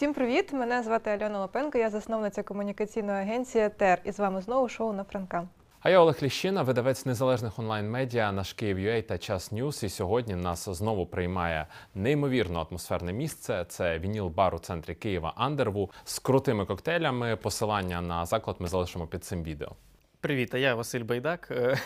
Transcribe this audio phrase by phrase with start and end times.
[0.00, 0.52] Всім привіт!
[0.52, 4.00] Мене звати Альона Лопенко, я засновниця комунікаційної агенції ТЕР.
[4.04, 5.48] І з вами знову шоу на Франка.
[5.80, 9.82] А я Олег Ліщина, видавець незалежних онлайн-медіа наш Київ.UA та Час News.
[9.82, 13.64] І сьогодні нас знову приймає неймовірно атмосферне місце.
[13.68, 17.36] Це вініл-бар у центрі Києва Андерву з крутими коктейлями.
[17.36, 19.72] Посилання на заклад ми залишимо під цим відео.
[20.20, 21.78] Привіт, а я Василь Байдак, е,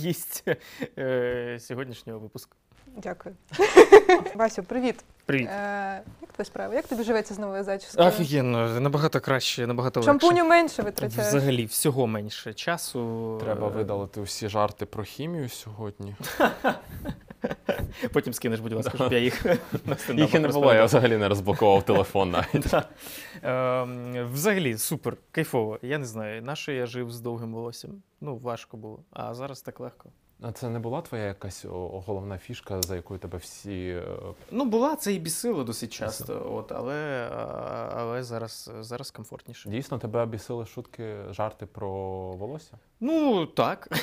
[0.00, 0.44] гість
[0.98, 2.56] е, сьогоднішнього випуску.
[2.96, 3.36] Дякую.
[4.34, 5.04] Васю, привіт.
[5.26, 5.48] Привіт.
[5.48, 6.74] Е, як твої справи?
[6.74, 8.08] Як тобі живеться з новою зачіскою?
[8.08, 10.10] Офігенно, набагато краще, набагато легше.
[10.10, 11.28] Шампуню менше витрачаєш.
[11.28, 13.38] Взагалі, всього менше часу.
[13.44, 16.16] Треба Е, видалити усі жарти про хімію сьогодні.
[18.12, 19.44] Потім скинеш, будь ласка, щоб я їх
[19.86, 22.74] на Їх і не було, я взагалі не розблокував телефон навіть.
[23.42, 25.78] Ем, Взагалі, супер, кайфово.
[25.82, 27.90] Я не знаю, на що я жив з довгим волоссям.
[28.20, 29.04] Ну, важко було.
[29.12, 30.08] А зараз так легко.
[30.42, 33.88] А це не була твоя якась головна фішка, за якою тебе всі.
[33.88, 34.02] е,
[34.50, 37.28] Ну, була це і бісило досить часто, от, але,
[37.96, 39.68] але зараз, зараз комфортніше.
[39.70, 41.90] Дійсно, тебе обісили шутки, жарти про
[42.32, 42.78] волосся?
[43.00, 43.88] Ну, так.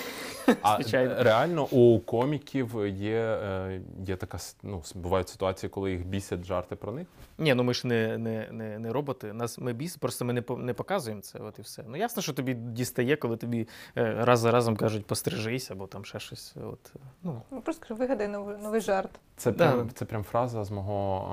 [0.61, 1.15] А Звичайно.
[1.23, 6.91] реально у коміків є, е, є така ну, бувають ситуації, коли їх бісять жарти про
[6.91, 7.07] них.
[7.37, 9.33] Ні, ну ми ж не, не, не, не роботи.
[9.33, 11.39] Нас ми біс, просто ми не, не показуємо це.
[11.39, 11.83] От і все.
[11.87, 13.67] Ну ясно, що тобі дістає, коли тобі
[13.97, 16.28] е, раз за разом кажуть пострижись або там ще щось.
[16.55, 17.41] От, ну.
[17.51, 19.09] Ну, просто скажи, вигадай новий, новий жарт.
[19.37, 19.71] Це Да.
[19.71, 21.27] прям, це прям фраза з мого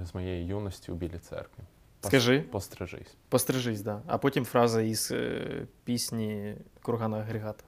[0.00, 1.62] а, з моєї юності у білій церкві.
[2.02, 2.40] Пос- Скажи.
[2.40, 3.16] Пострижись.
[3.28, 4.00] Пострижись, да.
[4.06, 5.42] А потім фраза із е,
[5.84, 7.64] пісні Кургана Агрегата.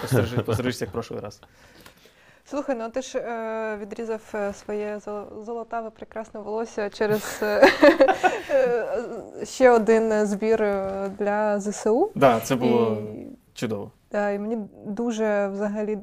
[0.00, 1.40] Пострижись, пострижись, як прошлий раз.
[2.46, 5.00] Слухай, ну ти ж е, відрізав е, своє
[5.44, 7.68] золотаве прекрасне волосся через е,
[8.50, 12.10] е, ще один збір е, для ЗСУ.
[12.14, 13.90] Да, це було І, чудово.
[14.14, 15.98] І мені дуже взагалі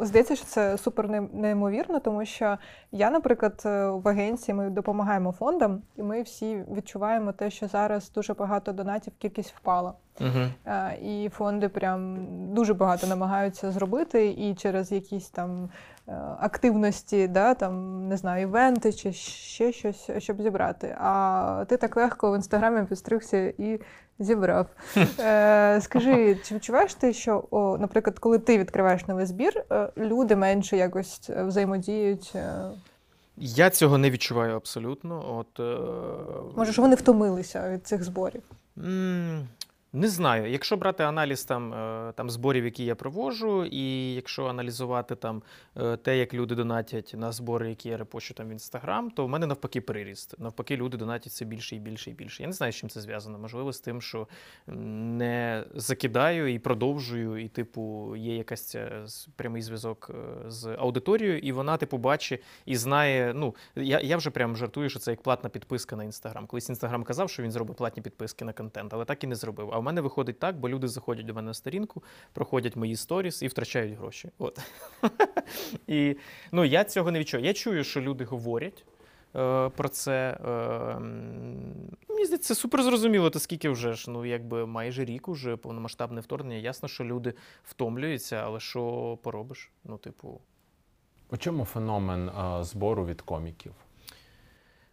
[0.00, 2.58] здається, що це супер неймовірно, тому що
[2.92, 8.10] я, наприклад, е, в агенції ми допомагаємо фондам, і ми всі відчуваємо те, що зараз
[8.10, 9.92] дуже багато донатів, кількість впала.
[10.66, 15.70] Е, І фонди прям дуже багато намагаються зробити, і через якісь там
[16.08, 20.96] е, активності, да, там, не знаю, івенти чи ще щось, щоб зібрати.
[21.00, 23.80] А ти так легко в інстаграмі підстригся і
[24.24, 24.66] зібрав.
[25.18, 30.36] Е, Скажи, чи відчуваєш ти, що, о, наприклад, коли ти відкриваєш новий збір, е, люди
[30.36, 32.32] менше якось е, взаємодіють?
[32.34, 32.54] е,
[33.36, 35.36] Я цього не відчуваю абсолютно.
[35.38, 35.78] От, е,
[36.56, 38.42] Може, що вони втомилися від цих зборів?
[39.94, 40.50] Не знаю.
[40.50, 45.42] Якщо брати аналіз там, е, там зборів, які я проводжу, і якщо аналізувати там
[45.76, 49.28] е, те, як люди донатять на збори, які я репощу там в інстаграм, то в
[49.28, 50.34] мене навпаки переріст.
[50.38, 52.42] Навпаки, люди донатять все більше і більше і більше.
[52.42, 53.38] Я не знаю, з чим це зв'язано.
[53.38, 54.28] Можливо, з тим, що
[54.66, 59.04] не закидаю і продовжую, і, типу, є якась ця
[59.36, 63.32] прямий зв'язок е, з аудиторією, і вона, типу, бачить і знає.
[63.36, 66.46] Ну, я, я вже прям жартую, що це як платна підписка на інстаграм.
[66.46, 69.81] Колись інстаграм казав, що він зробить платні підписки на контент, але так і не зробив.
[69.82, 73.46] В мене виходить так, бо люди заходять до мене на сторінку, проходять мої сторіс і
[73.48, 74.30] втрачають гроші.
[74.38, 74.60] От.
[75.86, 76.16] і
[76.52, 77.46] ну, я цього не відчуваю.
[77.46, 78.84] Я чую, що люди говорять.
[79.36, 80.98] е, Про це е,
[82.08, 86.20] мені здається, це супер зрозуміло, то скільки вже ж, ну якби майже рік уже повномасштабне
[86.20, 86.56] вторгнення.
[86.60, 89.70] Ясно, що люди втомлюються, але що поробиш?
[89.84, 90.40] Ну, типу,
[91.30, 93.72] У чому феномен а, збору від коміків?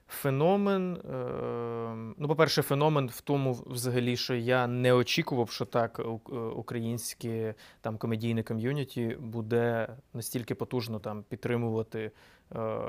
[0.09, 0.95] Феномен.
[0.95, 6.03] Е, ну, по-перше, феномен в тому, взагалі, що я не очікував, що так е,
[6.35, 12.11] українське там комедійне ком'юніті буде настільки потужно там підтримувати
[12.55, 12.79] е,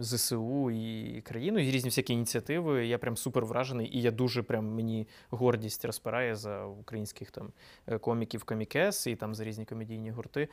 [0.00, 2.86] ЗСУ і країну, і різні всякі ініціативи.
[2.86, 7.52] Я прям супер вражений, і я дуже прям мені гордість розпирає за українських там
[7.86, 10.48] е, коміків комікес і там за різні комедійні гурти.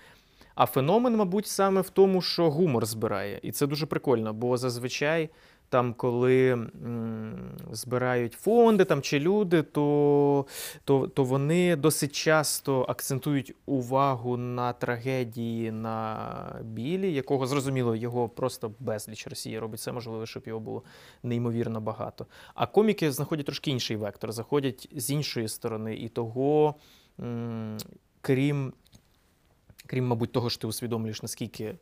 [0.55, 3.39] А феномен, мабуть, саме в тому, що гумор збирає.
[3.43, 5.29] І це дуже прикольно, бо зазвичай
[5.73, 6.67] там, коли
[7.71, 10.45] збирають фонди там, чи люди, то,
[10.83, 18.71] то, то вони досить часто акцентують увагу на трагедії на білі, якого зрозуміло, його просто
[18.79, 20.83] безліч Росія робить все можливе, щоб його було
[21.23, 22.25] неймовірно багато.
[22.55, 26.75] А коміки знаходять трошки інший вектор, заходять з іншої сторони, і того,
[28.21, 28.73] крім,
[29.85, 31.75] крім, мабуть, того, що ти усвідомлюєш, наскільки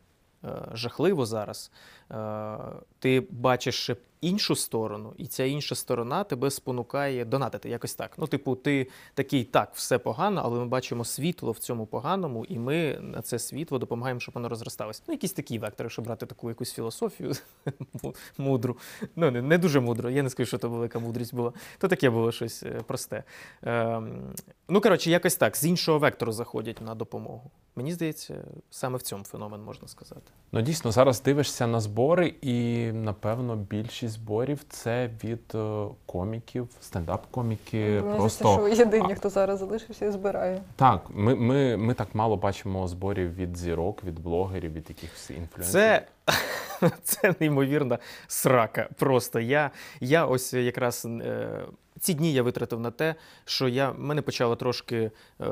[0.73, 1.71] жахливо зараз,
[2.11, 2.57] е,
[2.99, 3.89] ти бачиш
[4.21, 8.11] іншу сторону, і ця інша сторона тебе спонукає донатити якось так.
[8.17, 12.59] Ну, типу, ти такий, так, все погано, але ми бачимо світло в цьому поганому, і
[12.59, 15.01] ми на це світло допомагаємо, щоб воно розросталося.
[15.07, 17.33] Ну, якісь такі вектори, щоб брати таку якусь філософію
[18.37, 18.77] мудру.
[19.15, 20.09] Ну, не, не дуже мудро.
[20.09, 21.53] Я не скажу, що то велика мудрість була.
[21.77, 23.23] То таке було щось е, просте.
[23.63, 24.33] Ем,
[24.69, 27.51] ну, коротше, якось так, з іншого вектору заходять на допомогу.
[27.75, 28.35] Мені здається,
[28.69, 30.31] саме в цьому феномен можна сказати.
[30.51, 38.01] Ну дійсно зараз дивишся на збори, і напевно більшість зборів це від е, коміків, стендап-коміки.
[38.01, 40.61] Мені просто що єдині, хто зараз залишився і збирає.
[40.75, 41.01] так.
[41.09, 45.71] Ми, ми, ми так мало бачимо зборів від зірок, від блогерів, від якихось інфлюенсерів.
[45.71, 46.07] Це,
[47.03, 47.97] це неймовірна
[48.27, 48.89] срака.
[48.97, 51.61] Просто я, я ось якраз е,
[51.99, 53.15] ці дні я витратив на те,
[53.45, 55.11] що я мене почало трошки.
[55.41, 55.45] Е,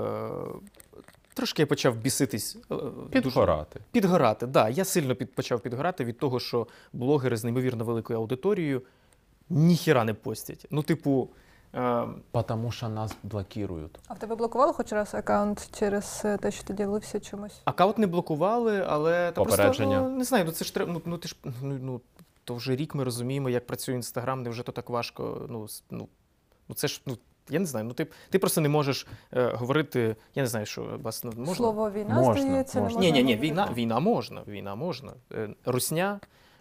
[1.39, 2.57] Трошки я почав біситись.
[2.71, 3.79] е, дуже- підгорати.
[3.91, 4.49] Підгорати, так.
[4.49, 4.69] Да.
[4.69, 8.81] Я сильно під, почав підгорати від того, що блогери з неймовірно великою аудиторією
[9.49, 10.65] ніхіра не постять.
[10.71, 11.29] Ну, типу,
[11.75, 13.99] е, Потому що нас блокують.
[14.07, 17.61] А в тебе блокували хоч раз аккаунт через е, те, що ти ділився чимось?
[17.65, 20.93] аккаунт не блокували, але та просто, ну, не знаю, ну це ж треба.
[20.93, 22.01] Ну, ну ти ж ну, ну,
[22.43, 25.47] то вже рік ми розуміємо, як працює інстаграм, не вже то так важко.
[25.49, 26.07] Ну, ну,
[26.67, 27.17] ну це ж ну.
[27.49, 30.15] Я не знаю, ну ти, ти просто не можеш е, говорити.
[30.35, 31.55] Я не знаю, що вас ну, можна.
[31.55, 32.99] Слово війна, Можна, здається, можна.
[32.99, 34.41] не Ні, можна ні, ні, війна, війна можна.
[34.47, 35.13] Війна можна.
[35.33, 36.19] Е, Русня.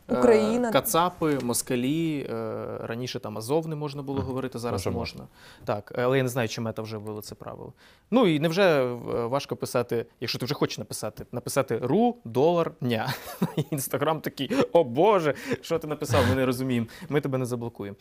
[0.08, 0.70] Е, Україна.
[0.72, 5.24] Кацапи, москалі, е, раніше там Азов не можна було говорити, зараз Вже можна.
[5.64, 7.72] Так, але я не знаю, чи мета вже ввела це правило.
[8.10, 8.94] Ну і невже е,
[9.26, 13.14] важко писати, якщо ти вже хочеш написати, написати ру, долар, ня.
[13.70, 16.24] Інстаграм такий, о Боже, що ти написав?
[16.28, 16.86] Ми не розуміємо.
[17.08, 17.96] Ми тебе не заблокуємо.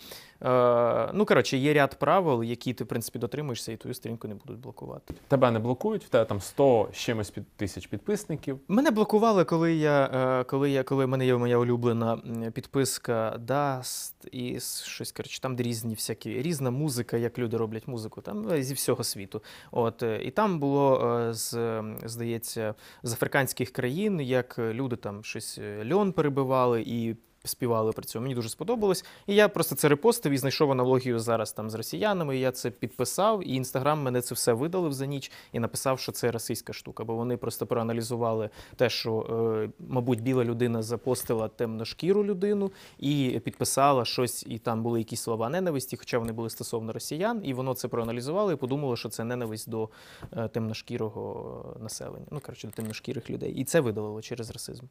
[1.14, 4.60] Ну, коротше, є ряд правил, які ти, в принципі, дотримуєшся, і твою сторінку не будуть
[4.60, 5.14] блокувати.
[5.28, 8.60] Тебе не блокують, в тебе там 100 з чимось під тисяч підписників.
[8.68, 14.14] Мене блокували, коли я, коли я, коли в мене є моя улюблена м, підписка Dust
[14.32, 18.64] і щось, коротше, там де різні всякі, різна музика, як люди роблять музику, там е,
[18.64, 19.44] зі всього світу.
[19.72, 25.60] От, е, і там було, е, з, здається, з африканських країн, як люди там щось
[25.92, 27.16] льон перебивали і
[27.48, 28.24] співали при цьому.
[28.24, 29.06] Мені дуже сподобалось.
[29.28, 32.38] І я просто це репостив і знайшов аналогію зараз там з росіянами.
[32.38, 36.12] І я це підписав, і інстаграм мене це все видалив за ніч і написав, що
[36.12, 39.20] це російська штука, бо вони просто проаналізували те, що,
[39.64, 45.50] е, мабуть, біла людина запостила темношкіру людину і підписала щось, і там були якісь слова
[45.50, 49.70] ненависті, хоча вони були стосовно росіян, і воно це проаналізувало і подумало, що це ненависть
[49.70, 49.90] до
[50.38, 52.26] е, темношкірого населення.
[52.32, 53.54] Ну, коротше, до темношкірих людей.
[53.54, 54.86] І це видалило через расизм.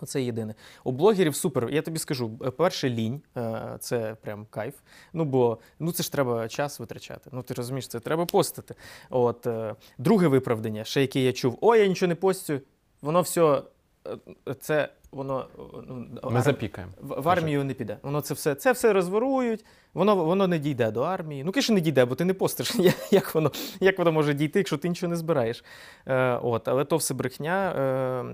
[0.00, 0.54] Оце єдине.
[0.84, 1.70] У блогерів супер.
[1.70, 4.74] Я тобі скажу, е, перше лінь, е, це прям кайф.
[5.12, 7.30] Ну бо ну це ж треба час витрачати.
[7.32, 8.74] Ну ти розумієш, це треба постити.
[9.10, 12.60] От е, друге виправдання, ще яке я чув: О, я нічого не постю,
[13.02, 13.62] воно все.
[14.48, 15.46] Е, Це воно
[15.88, 16.92] ну, Ми ар- запікаємо.
[17.00, 17.98] в, в армію не піде.
[18.02, 19.64] Воно це все, це все розворують,
[19.94, 21.44] воно, воно не дійде до армії.
[21.44, 22.72] Ну, звісно, не дійде, бо ти не постиш.
[23.10, 25.64] Як воно, як воно може дійти, якщо ти нічого не збираєш?
[26.06, 27.72] Е, от, але то все брехня.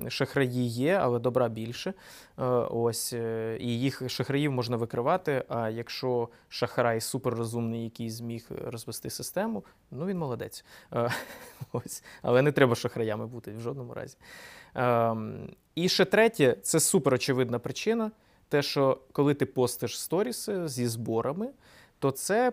[0.06, 1.94] Е, шахраї є, але добра більше.
[2.38, 5.44] Е, ось, е, і їх шахраїв можна викривати.
[5.48, 10.64] А якщо шахрай суперрозумний, який зміг розвести систему, ну він молодець.
[10.92, 11.10] Е,
[11.72, 12.02] ось.
[12.22, 14.16] Але не треба шахраями бути в жодному разі.
[14.76, 18.10] Ем, і ще третє, це супер очевидна причина.
[18.48, 21.48] Те, що коли ти постиш сторіси зі зборами,
[21.98, 22.52] то це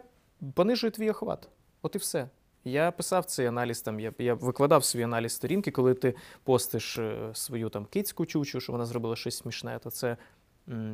[0.53, 1.49] понижує твій охват.
[1.81, 2.29] От і все.
[2.65, 7.29] Я писав цей аналіз там, я, я викладав свій аналіз сторінки, коли ти постиш е,
[7.33, 10.17] свою там кицьку чучу, що вона зробила щось смішне, то це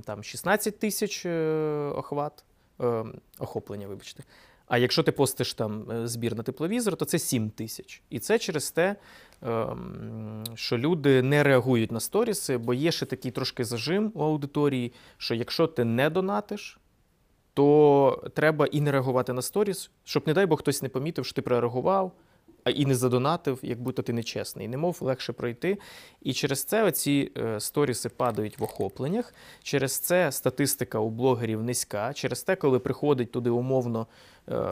[0.05, 2.43] там 16 тисяч е, охват,
[2.81, 3.05] е,
[3.39, 4.23] охоплення, вибачте.
[4.69, 8.01] А якщо ти постиш там е, збір на тепловізор, то це 7 тисяч.
[8.09, 8.95] І це через те,
[9.41, 14.93] ем, що люди не реагують на сторіси, бо є ще такий трошки зажим у аудиторії,
[15.17, 16.79] що якщо ти не донатиш,
[17.53, 21.33] то треба і не реагувати на сторіс, щоб, не дай Бог, хтось не помітив, що
[21.35, 22.11] ти прореагував,
[22.65, 24.67] і не задонатив, як будто ти нечесний.
[24.67, 25.77] Немов легше пройти.
[26.21, 29.33] І через це оці е, сторіси падають в охопленнях.
[29.63, 32.13] Через це статистика у блогерів низька.
[32.13, 34.07] Через те, коли приходить туди умовно
[34.49, 34.71] е,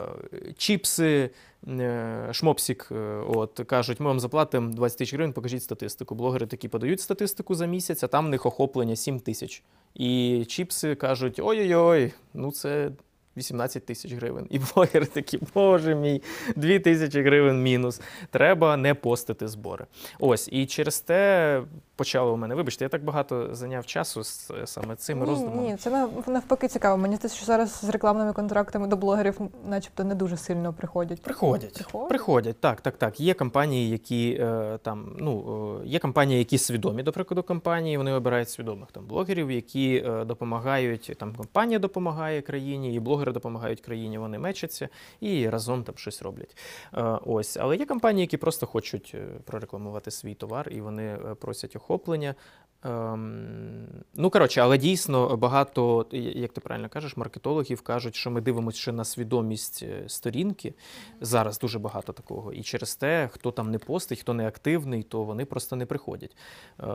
[0.58, 1.30] чіпси,
[1.68, 2.92] е, шмопсік,
[3.28, 6.16] от кажуть, ми вам заплатимо 20 тисяч гривень, покажіть статистику.
[6.16, 9.64] Блогери такі подають статистику за місяць, а там в них охоплення 7 тисяч.
[9.96, 12.92] І чіпси кажуть: ой-ой-ой, ну це
[13.38, 14.48] 18 тисяч гривень.
[14.50, 16.22] І блогери такі, боже мій,
[16.56, 18.02] 2 тисячі гривень мінус.
[18.32, 19.86] Треба не постити збори.
[20.20, 21.62] Ось, і через те
[21.98, 22.56] почало у мене.
[22.56, 25.62] Вибачте, я так багато зайняв часу з саме цими ні, роздумами.
[25.62, 26.98] ні, це навпаки цікаво.
[26.98, 31.22] Мені здається, що зараз з рекламними контрактами до блогерів, начебто, не дуже сильно приходять.
[31.22, 31.74] Приходять.
[31.74, 32.10] Приходять?
[32.10, 33.20] Приходять, так, так, так.
[33.20, 38.14] Є компанії, які е, там, ну, е, є компанії, які свідомі, до прикладу, компанії, вони
[38.14, 44.18] обирають свідомих там блогерів, які е, допомагають, там компанія допомагає країні, і блогери допомагають країні,
[44.18, 46.58] вони мечаться і разом там щось роблять.
[46.94, 47.58] Е, ось.
[47.58, 52.36] Але є компанії, які просто хочуть е, прорекламувати свій товар, і вони е, просять охоплення.
[52.84, 58.78] Ем, ну, коротше, але дійсно багато, як ти правильно кажеш, маркетологів кажуть, що ми дивимося
[58.78, 60.74] ще на свідомість сторінки.
[61.22, 62.54] Зараз дуже багато такого.
[62.54, 66.36] І через те, хто там не постить, хто не активний, то вони просто не приходять.
[66.80, 66.86] Е,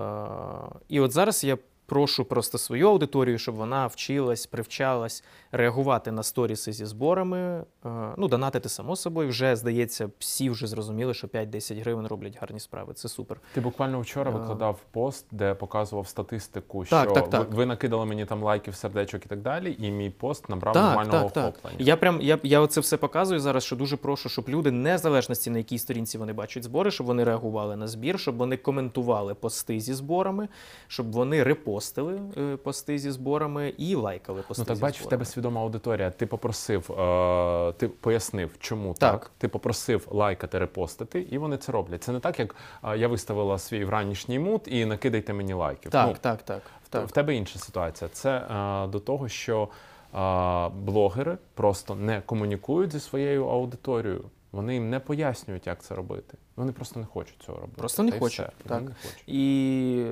[0.88, 6.72] і от зараз я прошу просто свою аудиторію, щоб вона вчилась, привчалась реагувати на сторіси
[6.72, 7.64] зі зборами.
[7.86, 9.28] Е, Ну, донатити само собою.
[9.28, 12.94] Вже здається, всі вже зрозуміли, що 5-10 гривень роблять гарні справи.
[12.94, 13.40] Це супер.
[13.54, 14.34] Ти буквально вчора Е.
[14.34, 17.50] викладав пост, де показував статистику, що так, так.
[17.50, 20.84] Ви, ви накидали мені там лайків, сердечок і так далі, і мій пост набрав Так,
[20.84, 21.48] нормального так, так.
[21.48, 21.76] охоплення.
[21.78, 25.58] Я прям я, я оце все показую зараз, що дуже прошу, щоб люди, незалежності на
[25.58, 29.94] якій сторінці вони бачать збори, щоб вони реагували на збір, щоб вони коментували пости зі
[29.94, 30.48] зборами,
[30.88, 34.62] щоб вони репостили е, пости зі зборами і лайкали пости.
[34.62, 36.10] Ну так зі бачиш, в тебе свідома аудиторія.
[36.10, 39.20] Ти попросив, е, ти пояснив, чому так.
[39.20, 39.30] Так.
[39.38, 42.02] Ти попросив лайкати, репостити, і вони це роблять.
[42.02, 45.90] Це не так, як е, я виставила свій вранішній мут і накидайте мені лайків.
[45.90, 47.12] Так, Ну, так, так, В так.
[47.12, 48.10] тебе інша ситуація.
[48.12, 49.68] Це е, до того, що
[50.14, 54.24] е, блогери просто не комунікують зі своєю аудиторією.
[54.52, 56.38] Вони їм не пояснюють, як це робити.
[56.56, 57.78] Вони просто не хочуть цього робити.
[57.78, 58.52] Просто не Та й хочуть, все.
[58.68, 58.78] так.
[58.80, 59.24] Вони не хочуть.
[59.26, 60.06] І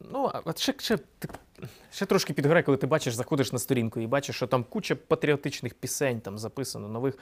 [0.00, 1.28] ну, а ще, ще, ти-
[1.90, 5.74] ще трошки підгорає, коли ти бачиш, заходиш на сторінку і бачиш, що там куча патріотичних
[5.74, 7.18] пісень там записано, нових.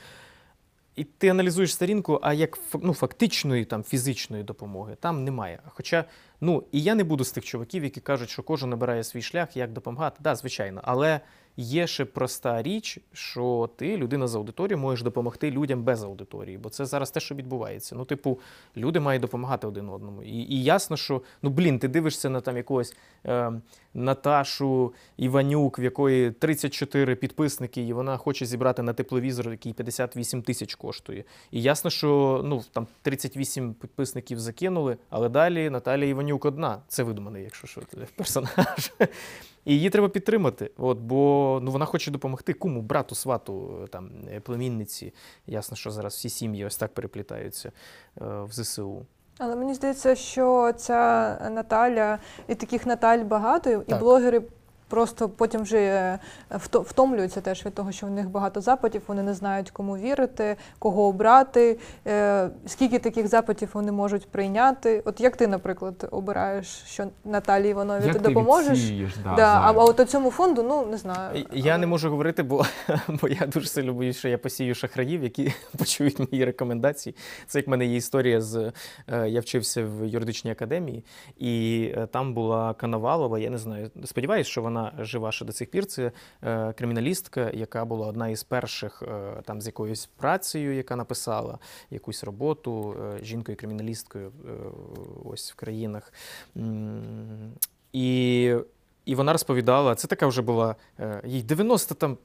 [0.97, 5.61] І ти аналізуєш сторінку, а як ну, фактичної там, фізичної допомоги там немає.
[5.69, 6.05] Хоча,
[6.41, 9.57] ну, і я не буду з тих чуваків, які кажуть, що кожен набирає свій шлях,
[9.57, 10.15] як допомагати.
[10.17, 11.21] Так, да, звичайно, але
[11.57, 16.69] є ще проста річ, що ти, людина з аудиторією, можеш допомогти людям без аудиторії, бо
[16.69, 17.95] це зараз те, що відбувається.
[17.95, 18.39] Ну, типу,
[18.77, 20.23] люди мають допомагати один одному.
[20.23, 23.53] І, і ясно, що ну блін, ти дивишся на там якогось е,
[23.95, 30.75] Наташу Іванюк, в якої 34 підписники, і вона хоче зібрати на тепловізор, який 58 тисяч
[30.75, 31.25] коштує.
[31.51, 36.83] І ясно, що ну там 38 підписників закинули, але далі Наталія Іванюк одна.
[36.89, 37.81] Це видуманий, якщо що,
[38.17, 38.93] персонаж.
[39.65, 44.41] І її треба підтримати, от, бо ну, вона хоче допомогти куму, брату, свату, там, е,
[44.41, 45.15] племінниці.
[45.47, 47.73] Ясно, що зараз всі сім'ї ось так переплітаються е,
[48.25, 49.07] в ЗСУ.
[49.39, 54.01] Але мені здається, що ця Наталя і таких Наталь багато, і Так.
[54.01, 54.43] блогери
[54.93, 56.19] просто потім вже е,
[56.73, 61.07] втомлюються теж від того, що в них багато запитів, вони не знають, кому вірити, кого
[61.07, 65.03] обрати, е, скільки таких запитів вони можуть прийняти.
[65.05, 68.79] От як ти, наприклад, обираєш, що Наталі Іванові Як ти допоможеш?
[68.79, 71.47] відсієш, да, Да, а, а от цьому фонду, ну не знаю.
[71.53, 72.65] Я не можу говорити, бо,
[73.09, 77.17] бо я дуже сильно боюсь, що я посію шахраїв, які почують мої рекомендації.
[77.47, 78.73] Це як в мене є історія з
[79.09, 81.05] е, я вчився в юридичній академії,
[81.39, 83.39] і там була Коновалова.
[83.39, 85.87] Я не знаю, сподіваюся, що вона жива ще до цих пір.
[85.87, 86.13] Це
[86.43, 91.59] е, криміналістка, яка була одна із перших е, там з якоюсь працею, яка написала
[91.91, 94.33] якусь роботу е, жінкою-криміналісткою
[95.25, 96.13] ось в країнах.
[97.93, 98.55] І
[99.05, 100.77] і вона розповідала, це така вже була
[101.25, 102.19] їй 90 там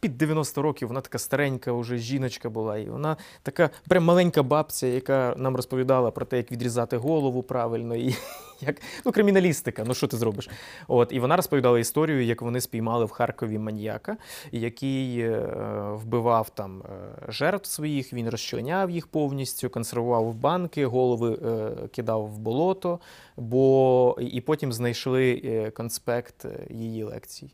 [0.00, 2.78] під 90 років, вона така старенька, вже жіночка була.
[2.78, 7.96] І вона така прям маленька бабця, яка нам розповідала про те, як відрізати голову правильно,
[7.96, 8.14] і
[8.60, 10.48] як ну, криміналістика, ну що ти зробиш?
[10.88, 14.16] От, і вона розповідала історію, як вони спіймали в Харкові маньяка,
[14.52, 15.48] який е,
[15.92, 16.82] вбивав там е,
[17.28, 23.00] жертв своїх, він розчленяв їх повністю, консервував банки, голови е, кидав в болото,
[23.36, 27.50] бо і потім знайшли е, конспект е, її лекцій.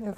[0.00, 0.14] Я.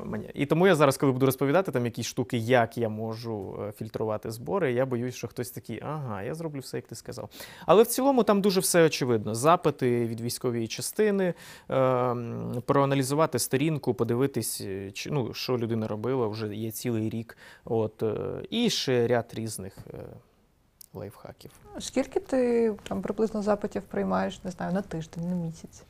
[0.00, 3.60] Е, мені- І тому я зараз, коли буду розповідати там якісь штуки, як я можу
[3.68, 7.30] е, фільтрувати збори, я боюсь, що хтось такий, ага, я зроблю все, як ти сказав.
[7.66, 9.34] Але в цілому там дуже все очевидно.
[9.34, 11.34] Запити від військової частини, е,
[12.66, 17.36] проаналізувати сторінку, подивитись, чи, ну, що людина робила, вже є цілий рік.
[17.64, 18.02] От,
[18.50, 19.78] і ще ряд різних
[20.94, 21.50] лайфхаків.
[21.78, 25.82] Скільки ти там приблизно запитів приймаєш, не знаю, на тиждень, на місяць?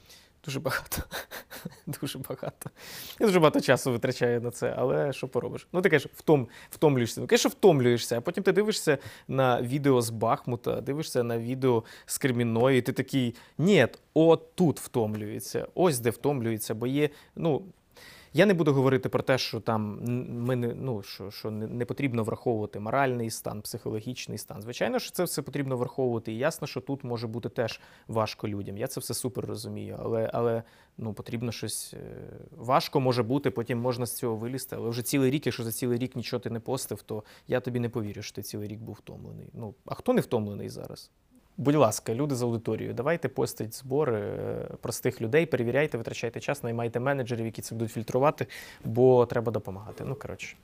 [0.47, 1.03] Дуже багато.
[2.01, 2.71] Дуже багато.
[3.21, 5.69] Я дуже багато часу витрачаю на це, але що поробиш?
[5.73, 7.21] Ну, ти кажеш, втом, втомлюєшся.
[7.21, 8.99] Ну, конечно, втомлюєшся, а потім ти дивишся
[9.29, 14.81] на відео з Бахмута, дивишся на відео з Креміної, і ти такий, ні, от тут
[14.81, 17.63] втомлюється, ось де втомлюється, бо є, ну.
[18.37, 22.25] Я не буду говорити про те, що там ми не ну що, що не, потрібно
[22.25, 24.63] враховувати моральний стан, психологічний стан.
[24.63, 26.33] Звичайно, що це все потрібно враховувати.
[26.33, 28.79] І ясно, що тут може бути теж важко людям.
[28.79, 30.63] Я це все супер розумію, але, але
[30.99, 31.99] ну потрібно щось е,
[32.51, 34.77] важко може бути, потім можна з цього вилізти.
[34.77, 37.81] Але вже цілий рік, якщо за цілий рік нічого ти не постив, то я тобі
[37.81, 39.49] не повірю, що ти цілий рік був втомлений.
[39.53, 41.11] Ну а хто не втомлений зараз?
[41.59, 47.01] Будь ласка, люди з аудиторією, давайте постить збори е, простих людей, перевіряйте, витрачайте час, наймайте
[47.01, 48.47] менеджерів, які це будуть фільтрувати,
[48.85, 50.05] бо треба допомагати.
[50.07, 50.57] Ну коротше.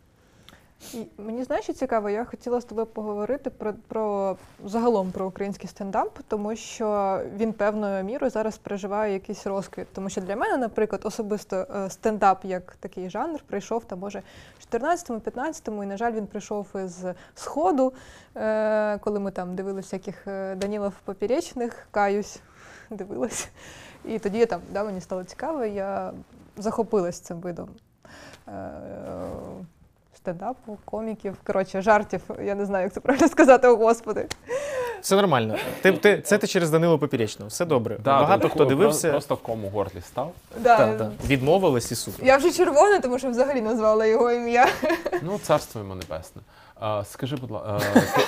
[1.18, 6.18] Мені знаєш, що цікаво, я хотіла з тобою поговорити про, про загалом про український стендап,
[6.28, 9.86] тому що він певною мірою зараз переживає якийсь розквіт.
[9.92, 14.22] Тому що для мене, наприклад, особисто е, стендап як такий жанр прийшов там, може,
[14.60, 17.92] в 14-15, і, на жаль, він прийшов із Сходу,
[18.36, 22.40] е, коли ми там дивилися всяких е, Данілов поперечних, каюсь,
[22.90, 23.48] дивилась.
[24.04, 26.12] І тоді там да, мені стало цікаво, я
[26.56, 27.68] захопилась цим видом.
[30.22, 32.20] Е, Стендапу, коміків, коротше, жартів.
[32.44, 34.26] Я не знаю, як це правильно сказати, о господи.
[35.00, 35.56] Все нормально.
[35.82, 37.48] Ти, ти, це ти через Данило Поперечного.
[37.48, 37.98] Все добре.
[38.04, 39.10] Багато так, хто дивився.
[39.10, 40.32] Просто кому горлі став.
[40.60, 40.76] Да.
[40.76, 41.10] Та, та.
[41.26, 42.26] Відмовились і супер.
[42.26, 44.68] Я вже червона, тому що взагалі назвала його ім'я.
[45.22, 46.42] Ну, царство йому небесне.
[46.80, 48.22] А, скажи, будь ласка, ти,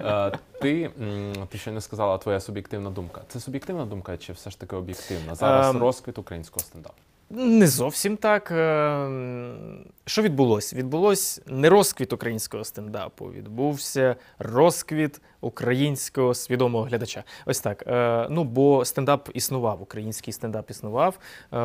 [0.00, 0.90] Е, ти,
[1.50, 3.20] ти ще не сказала твоя суб'єктивна думка.
[3.28, 5.34] Це суб'єктивна думка чи все ж таки об'єктивна?
[5.34, 6.94] Зараз Ем, розквіт українського стендапу.
[7.30, 8.50] Не зовсім так.
[8.50, 10.76] Ем, Що відбулося?
[10.76, 17.24] Відбулось не розквіт українського стендапу, відбувся розквіт українського свідомого глядача.
[17.46, 17.84] Ось так.
[17.86, 21.18] Е, Ну, бо стендап існував, український стендап існував.
[21.52, 21.56] Е,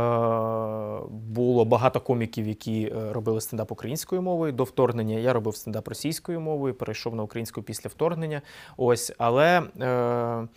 [1.09, 5.19] Було багато коміків, які е, робили стендап українською мовою до вторгнення.
[5.19, 8.41] Я робив стендап російською мовою, перейшов на українську після вторгнення.
[8.77, 9.61] Ось, але.
[9.81, 10.47] Е,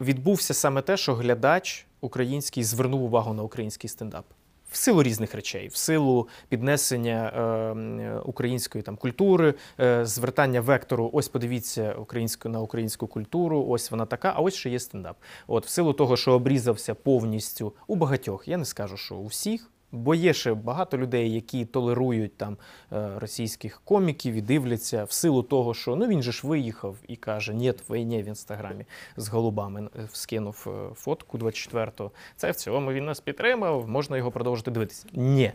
[0.00, 4.24] відбувся саме те, що глядач український звернув увагу на український стендап.
[4.70, 11.10] В силу різних речей, в силу піднесення е, української там культури, е, звертання вектору.
[11.12, 13.66] Ось подивіться українську на українську культуру.
[13.68, 14.32] Ось вона така.
[14.36, 15.16] А ось ще є стендап.
[15.46, 18.48] От в силу того, що обрізався повністю у багатьох.
[18.48, 19.70] Я не скажу, що у всіх.
[19.92, 22.56] Бо є ще багато людей, які толерують там
[22.92, 27.16] е, російських коміків і дивляться в силу того, що ну він же ж виїхав і
[27.16, 28.84] каже, ні, війні в інстаграмі
[29.16, 32.10] з голубами е, скинув е, фотку 24-го.
[32.36, 35.06] Це в цілому він нас підтримав, можна його продовжити дивитися.
[35.12, 35.52] Ні.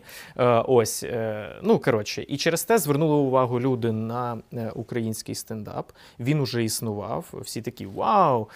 [0.66, 1.04] Ось,
[1.62, 4.38] ну коротше, і через те звернули увагу люди на
[4.74, 5.92] український стендап.
[6.20, 7.24] Він уже існував.
[7.32, 8.48] Всі такі вау.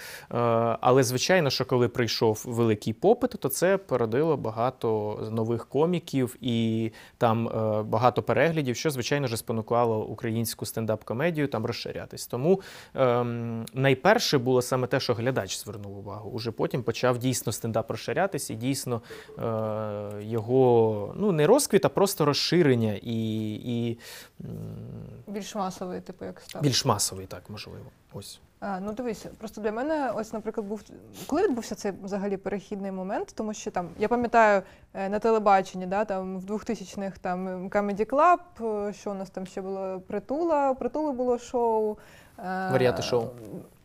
[0.81, 7.49] Але звичайно, що коли прийшов великий попит, то це породило багато нових коміків і там
[7.49, 12.27] е, багато переглядів, що звичайно ж спонукало українську стендап-комедію там розширятись.
[12.27, 12.61] Тому
[12.95, 16.31] ем, найперше було саме те, що глядач звернув увагу.
[16.31, 19.03] Уже потім почав дійсно стендап розширятись, і дійсно
[19.39, 19.43] е,
[20.23, 23.99] його ну не розквіт, а просто розширення і, і
[25.27, 26.63] Більш масовий, типу, як став.
[26.63, 27.87] більш масовий, так можливо.
[28.13, 28.41] Ось.
[28.61, 30.83] А, ну дивись, просто для мене, ось, наприклад, був
[31.27, 34.63] коли відбувся цей взагалі перехідний момент, тому що там я пам'ятаю
[34.95, 39.47] е, на телебаченні, да, там в 2000-х там Comedy Club, е, що у нас там
[39.47, 41.97] ще було притула, притули було шоу.
[42.39, 42.43] е,
[42.73, 43.25] Варіати шоу.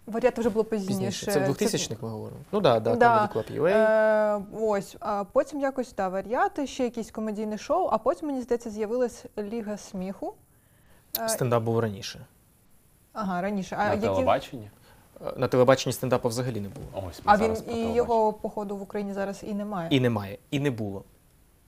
[0.08, 0.94] Варіати вже було пізніше.
[0.98, 1.32] Пізніше.
[1.32, 2.42] Це в 2000-х ми говоримо.
[2.52, 3.16] Ну да, да, Да.
[3.26, 3.68] Comedy Club UA.
[3.68, 8.70] Е, ось, а потім якось да, варіати, ще якісь комедійне шоу, а потім, мені здається,
[8.70, 10.34] з'явилась Ліга сміху.
[11.20, 12.26] Е, Стендап був раніше.
[13.16, 13.76] Ага, раніше.
[13.80, 14.02] А, На які...
[14.02, 14.70] телебаченні?
[15.26, 16.86] Е, На телебаченні стендапу взагалі не було.
[17.10, 17.96] Ось ми а зараз він про і телебачення.
[17.96, 19.88] його, походу, в Україні зараз і немає.
[19.92, 21.04] І немає, і не було.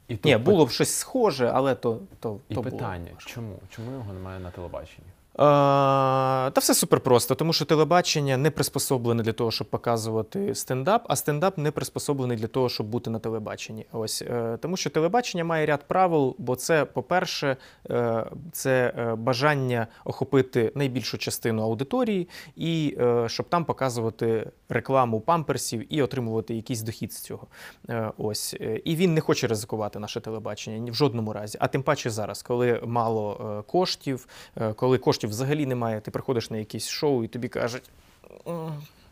[0.08, 3.18] І тут Ні, пи- було б щось схоже, але то, то, І то питання, було.
[3.20, 3.56] чому?
[3.70, 5.08] Чому його немає на телебаченні?
[5.38, 11.06] А, та все супер просто, тому що телебачення не приспособлене для того, щоб показувати стендап,
[11.08, 13.86] а стендап не приспособлений для того, щоб бути на телебаченні.
[13.92, 17.58] Ось е, тому, що телебачення має ряд правил, бо це, по-перше,
[17.90, 25.94] е, це е, бажання охопити найбільшу частину аудиторії, і е, щоб там показувати рекламу памперсів
[25.94, 27.48] і отримувати якийсь дохід з цього.
[27.90, 31.58] Е, Ось Е, і він не хоче ризикувати наше телебачення ні в жодному разі.
[31.62, 36.50] А тим паче зараз, коли мало е, коштів, е, коли коштів взагалі немає, ти приходиш
[36.50, 37.90] на якесь шоу і тобі кажуть.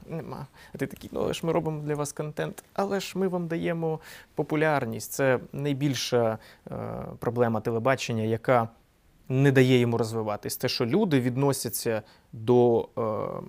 [0.10, 0.48] Нема.
[0.74, 3.48] А ти такий, ну але ж ми робимо для вас контент, але ж ми вам
[3.48, 4.00] даємо
[4.36, 5.12] популярність.
[5.12, 6.38] Це найбільша
[6.72, 6.78] е,
[7.20, 8.70] проблема телебачення, яка
[9.30, 10.58] не дає йому розвиватись.
[10.58, 12.02] Те, що люди відносяться
[12.34, 13.42] до, е,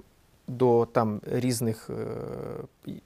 [0.49, 2.07] до там різних е,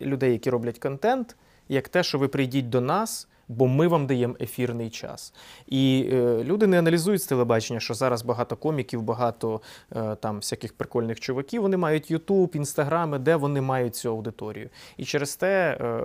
[0.01, 1.37] людей, які роблять контент,
[1.69, 5.35] як те, що ви прийдіть до нас, бо ми вам даємо ефірний час.
[5.67, 9.61] І е, люди не аналізують з телебачення, що зараз багато коміків, багато
[9.97, 11.63] е, там всяких прикольних чуваків.
[11.63, 14.69] Вони мають Ютуб, інстаграми, де вони мають цю аудиторію.
[14.97, 16.01] І через те е,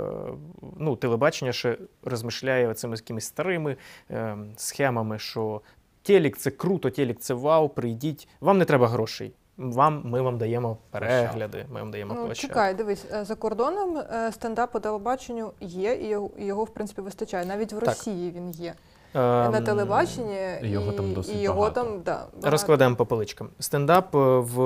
[0.77, 3.75] ну, телебачення ще розмишляє цими якимись старими
[4.11, 5.61] е, схемами, що
[6.03, 8.27] телек це круто, телек це вау, прийдіть.
[8.41, 9.33] Вам не треба грошей.
[9.57, 12.47] Вам ми вам даємо перегляди, ми вам даємо Ну, площадку.
[12.47, 17.01] чекай, дивись, е, за кордоном е, стендап по телебаченню є, і його, його в принципі
[17.01, 17.45] вистачає.
[17.45, 17.87] Навіть в Так.
[17.89, 18.73] Росії він є.
[19.13, 21.81] Ем, на телебаченні його і, там досить і його багато.
[21.83, 22.49] там да, багато.
[22.49, 23.49] Розкладаємо по поличкам.
[23.59, 24.59] Стендап е, в,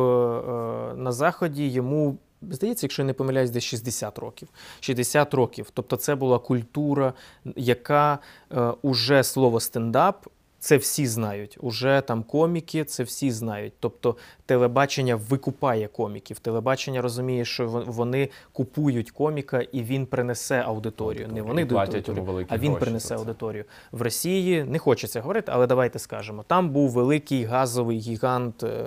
[0.95, 2.17] на Заході йому.
[2.49, 4.47] Здається, якщо я не помиляюсь, десь 60 років.
[4.79, 5.69] 60 років.
[5.73, 7.13] Тобто це була культура,
[7.55, 8.19] яка
[8.51, 10.27] е, уже слово стендап
[10.59, 11.57] це всі знають.
[11.61, 13.73] Уже там коміки, це всі знають.
[13.79, 16.39] Тобто телебачення викупає коміків.
[16.39, 21.27] Телебачення розуміє, що вони купують коміка, і він принесе аудиторію.
[21.27, 23.65] Не вони йому аудиторію, а він принесе аудиторію.
[23.91, 26.43] В Росії не хочеться говорити, але давайте скажемо.
[26.47, 28.85] Там був великий газовий гігант е,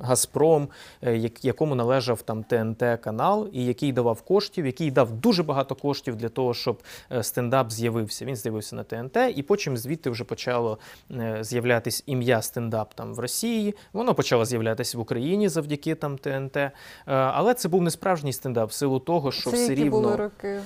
[0.00, 0.68] Газпром,
[1.02, 6.16] е, якому належав там ТНТ канал, і який давав коштів, який дав дуже багато коштів
[6.16, 8.24] для того, щоб е, стендап з'явився.
[8.24, 10.65] Він з'явився на ТНТ, і потім звідти вже почало
[11.10, 13.74] е, з'являтись ім'я стендап там в Росії.
[13.92, 16.56] Воно почало з'являтися в Україні завдяки там ТНТ.
[16.56, 16.72] Е,
[17.06, 20.00] Але це був не справжній стендап в силу того, що Це все які рівно.
[20.00, 20.60] були роки,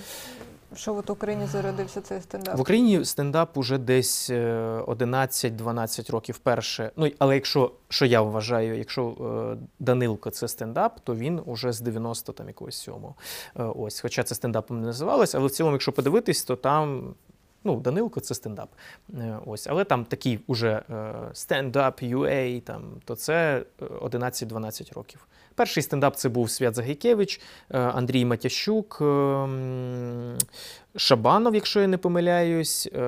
[0.77, 2.57] що от в Україні зародився цей стендап?
[2.59, 6.91] В Україні стендап уже десь е, 11-12 років перше.
[6.97, 9.15] Ну, але якщо, що я вважаю, якщо
[9.61, 13.15] е, Данилко це стендап, то він уже з 90 там якогось сьомого.
[13.59, 17.15] Е, Ось, хоча це стендапом не називалось, але в цілому, якщо подивитись, то там.
[17.65, 18.69] Ну, Данилко це стендап.
[19.15, 25.27] Е, Ось, але там такий уже е, стендап UA, там, то це е, 11-12 років.
[25.55, 30.39] Перший стендап це був Свят Загайкевич, е, Андрій Матящук, е, м,
[30.97, 33.01] Шабанов, якщо я не помиляюсь, е,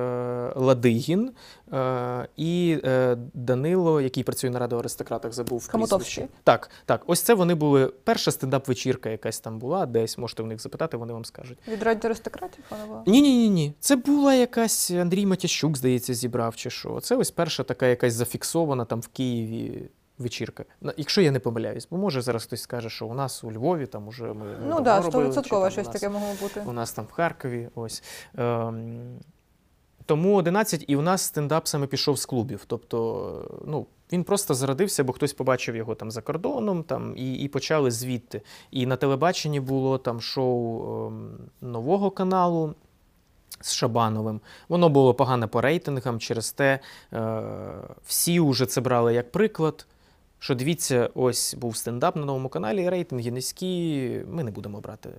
[0.55, 1.31] Ладигін
[1.73, 6.15] е, і е, Данило, який працює на радіо аристократах, забув Камутовський.
[6.15, 6.41] прізвище.
[6.43, 7.03] Так, так.
[7.07, 7.87] Ось це вони були.
[8.03, 11.57] Перша стендап-вечірка якась там була, десь можете в них запитати, вони вам скажуть.
[11.67, 13.03] Від радіо аристократів вона була?
[13.07, 13.73] Ні, ні, ні, ні.
[13.79, 16.99] Це була якась Андрій Матящук, здається, зібрав чи що.
[16.99, 19.89] Це ось перша така якась зафіксована там в Києві.
[20.17, 20.65] Вечірка.
[20.97, 24.07] Якщо я не помиляюсь, бо може зараз хтось скаже, що у нас у Львові там
[24.07, 26.63] уже ми Ну там стовідсотково щось таке могло бути.
[26.65, 27.69] у нас там в Харкові.
[27.75, 28.03] Ось.
[28.37, 29.19] Ем,
[30.05, 32.63] тому 11, і у нас стендап саме пішов з клубів.
[32.67, 37.33] Тобто, е, ну, він просто зародився, бо хтось побачив його там за кордоном, там, і,
[37.33, 38.41] і почали звідти.
[38.71, 42.75] І на телебаченні було там шоу ем, нового каналу.
[43.61, 44.41] З Шабановим.
[44.69, 46.79] Воно було погане по рейтингам, через те
[47.13, 47.41] е,
[48.05, 49.85] всі вже це брали як приклад.
[50.43, 54.21] Що дивіться, ось був стендап на новому каналі, рейтинги низькі.
[54.27, 55.09] Ми не будемо брати.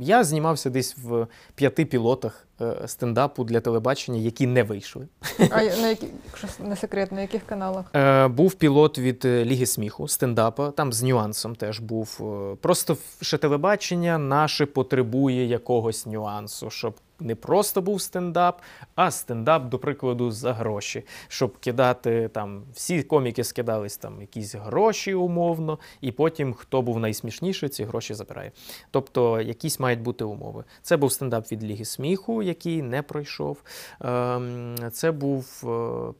[0.00, 5.08] Я знімався десь в п'яти пілотах е, стендапу для телебачення, які не вийшли.
[5.50, 7.84] А на які, якщо не секрет, на яких каналах?
[7.94, 12.20] Е, був пілот від е, Ліги сміху, стендапа, там з нюансом теж був.
[12.60, 18.62] Просто ще телебачення наше потребує якогось нюансу, щоб не просто був стендап,
[18.94, 21.04] а стендап, до прикладу, за гроші.
[21.28, 27.68] Щоб кидати там, всі коміки скидались там якісь гроші умовно, і потім хто був найсмішніший,
[27.68, 28.52] ці гроші забирає.
[28.90, 30.64] Тобто якісь мають бути умови.
[30.82, 33.62] Це був стендап від Ліги сміху, який не пройшов.
[34.00, 35.44] Ем, Це був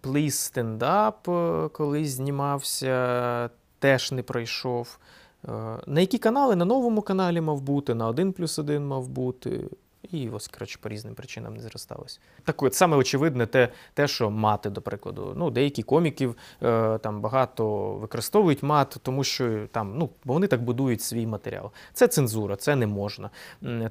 [0.00, 4.98] плейс стендап, колись коли знімався, теж не пройшов.
[5.44, 5.50] Е,
[5.86, 6.56] На які канали?
[6.56, 9.68] На новому каналі мав бути, на 1 плюс 1 мав бути.
[10.02, 12.20] І ось, коротше, по різним причинам не зросталось.
[12.44, 15.34] Так от, саме очевидне, те, те, що мати, до прикладу.
[15.36, 20.62] Ну, деякі коміків е, там багато використовують мат, тому що там, ну, бо вони так
[20.62, 21.70] будують свій матеріал.
[21.92, 23.30] Це цензура, це не можна.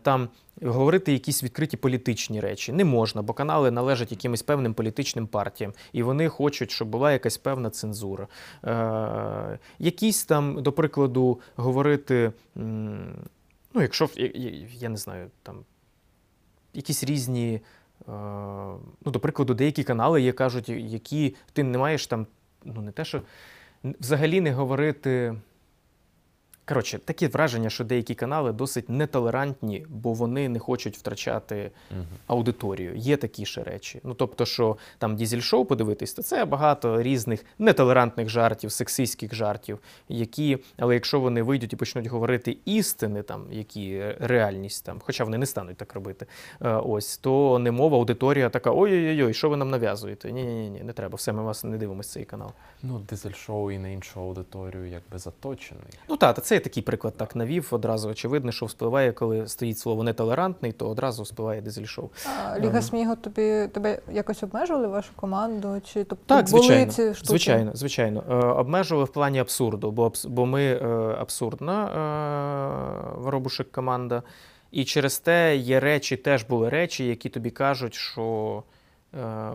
[0.02, 0.30] Там
[0.62, 6.04] говорити якісь відкриті політичні речі не можна, бо канали належать якимось певним політичним партіям, і
[6.04, 8.28] вони хочуть, щоб була якась певна цензура.
[8.64, 14.10] Е, якісь там, до прикладу, говорити, ну, якщо
[14.80, 15.66] я, не знаю, там
[16.78, 17.54] якісь різні.
[17.54, 18.12] е,
[19.06, 22.28] Ну, до прикладу, деякі канали є, кажуть, які ти не маєш там,
[22.66, 23.22] ну не те, що
[23.84, 25.36] взагалі не говорити.
[26.68, 32.06] Коротше, таке враження, що деякі канали досить нетолерантні, бо вони не хочуть втрачати Мгм.
[32.28, 32.96] аудиторію.
[32.96, 34.00] Є такі ще речі.
[34.04, 40.58] Ну тобто, що там дізель-шоу подивитись, то це багато різних нетолерантних жартів, сексистських жартів, які,
[40.78, 45.46] але якщо вони вийдуть і почнуть говорити істини, там які реальність, там, хоча вони не
[45.46, 46.26] стануть так робити,
[46.62, 50.32] е, ось то немова аудиторія така: ой-ой-ой, що ви нам нав'язуєте?
[50.32, 51.16] Ні, ні, ні, не треба.
[51.16, 52.52] Все, ми вас не дивимося цей канал.
[52.84, 55.84] Ну, дизель-шоу і на іншу аудиторію якби заточений.
[56.10, 57.68] Ну так, та це я такий приклад так навів.
[57.72, 62.10] Одразу очевидно, що вспливає, коли стоїть слово нетолерантний, то одразу вспливає дизель-шоу.
[62.26, 62.82] А, Ліга Ем.
[62.82, 65.82] сміху тобі тебе якось обмежували вашу команду?
[65.86, 66.92] Чи тобто Так, були звичайно.
[66.92, 67.28] ці штуки?
[67.28, 68.24] Звичайно, звичайно.
[68.30, 70.86] Е, обмежували в плані абсурду, бо, бо ми е,
[71.20, 71.86] абсурдна
[73.16, 74.24] е, воробушек команда.
[74.72, 78.64] І через те є речі, теж були речі, які тобі кажуть, що
[79.14, 79.52] е,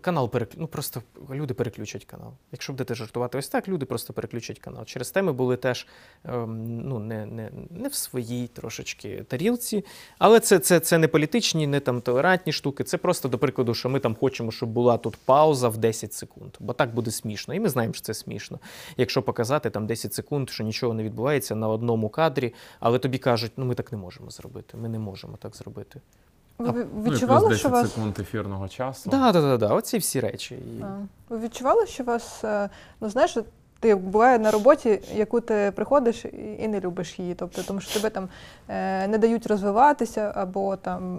[0.00, 0.60] канал переклю...
[0.60, 2.32] ну просто люди переключать канал.
[2.52, 4.84] Якщо будете жартувати ось так, люди просто переключать канал.
[4.84, 5.86] Через те ми були теж
[6.24, 9.84] ем, ну, не, не, не в своїй трошечки тарілці.
[10.18, 12.84] Але це, це, це не політичні, не там толерантні штуки.
[12.84, 16.56] Це просто, до прикладу, що ми там хочемо, щоб була тут пауза в 10 секунд,
[16.60, 17.54] бо так буде смішно.
[17.54, 18.58] І ми знаємо, що це смішно.
[18.96, 23.52] Якщо показати там 10 секунд, що нічого не відбувається на одному кадрі, але тобі кажуть,
[23.56, 24.76] ну ми так не можемо зробити.
[24.76, 26.00] Ми не можемо так зробити.
[26.60, 29.10] Ви відчували, Ну, плюс 10 що 10 вас секунд ефірного часу.
[29.10, 30.54] Да, да, да, да, оці всі речі.
[30.54, 30.82] І...
[30.82, 30.98] А.
[31.28, 32.68] Ви відчували, що вас, е,
[33.00, 33.36] ну знаєш,
[33.80, 36.24] ти буває на роботі, яку ти приходиш
[36.58, 37.34] і- не любиш її.
[37.34, 38.28] Тобто, тому що тебе там
[38.68, 41.18] е, не дають розвиватися або там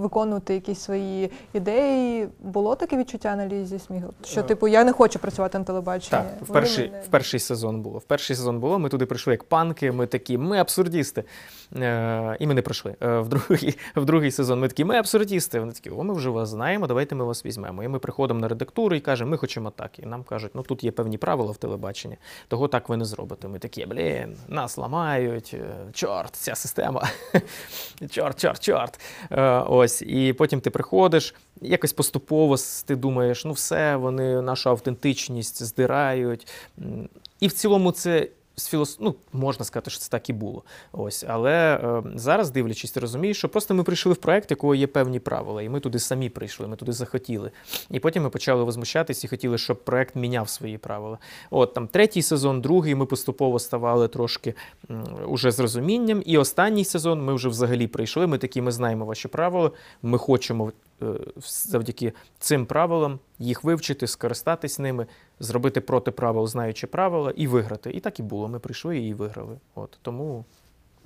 [0.00, 2.28] виконувати якісь свої ідеї.
[2.40, 4.12] Було таке відчуття на лізі сміху?
[4.24, 4.42] Що, Е.
[4.42, 6.10] типу, я не хочу працювати на телебаченні.
[6.22, 7.98] Так, в перший, мене- в перший сезон було.
[7.98, 8.78] В перший сезон було.
[8.78, 11.24] Ми туди прийшли як панки, ми такі, ми абсурдісти.
[11.76, 12.94] Е, і ми не прийшли.
[13.02, 15.60] Е, в, другий, в другий сезон ми такі, ми абсурдісти.
[15.60, 17.82] Вони такі, о, ми вже вас знаємо, давайте ми вас візьмемо.
[17.84, 19.98] І ми приходимо на редактуру і кажемо, ми хочемо так.
[19.98, 21.89] І нам кажуть, ну тут є певні правила в телебаченні,
[22.48, 23.48] того так ви не зробите.
[23.48, 27.08] Ми такі, блін, нас ламають, е, чорт, ця система.
[28.10, 29.00] чорт, чорт, чорт.
[29.30, 30.02] Е, ось.
[30.02, 36.46] І потім ти приходиш, якось поступово ти думаєш, ну все, вони нашу автентичність здирають.
[37.40, 38.28] І в цілому це.
[38.60, 38.96] З філос...
[39.00, 40.62] ну, можна сказати, що це так і було.
[40.92, 41.24] Ось.
[41.28, 45.20] Але е, зараз, дивлячись, ти розумієш, що просто ми прийшли в проект, якого є певні
[45.20, 47.50] правила, і ми туди самі прийшли, ми туди захотіли.
[47.90, 51.18] І потім ми почали возмущатись і хотіли, щоб проект міняв свої правила.
[51.50, 54.54] От там третій сезон, другий, ми поступово ставали трошки
[55.26, 56.22] уже з розумінням.
[56.26, 58.26] І останній сезон ми вже взагалі прийшли.
[58.26, 59.70] Ми такі, ми знаємо ваші правила,
[60.02, 60.72] ми хочемо
[61.42, 65.06] завдяки цим правилам їх вивчити, скористатись ними,
[65.40, 67.90] зробити проти правил, знаючи правила, і виграти.
[67.90, 68.48] І так і було.
[68.48, 69.56] Ми прийшли і виграли.
[69.74, 70.44] От тому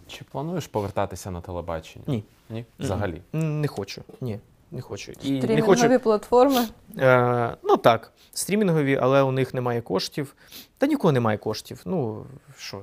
[0.07, 2.05] Чи плануєш повертатися на телебачення?
[2.09, 2.65] ні, Ні?
[2.79, 3.23] Взагалі.
[3.33, 4.03] не хочу.
[4.21, 5.13] Ні, не хочу.
[5.23, 5.99] І не хочу.
[6.01, 6.67] платформи.
[6.99, 10.35] Е, ну так, стрімінгові, але у них немає коштів.
[10.79, 11.83] Та нікого немає коштів.
[11.85, 12.27] Ну
[12.57, 12.83] що,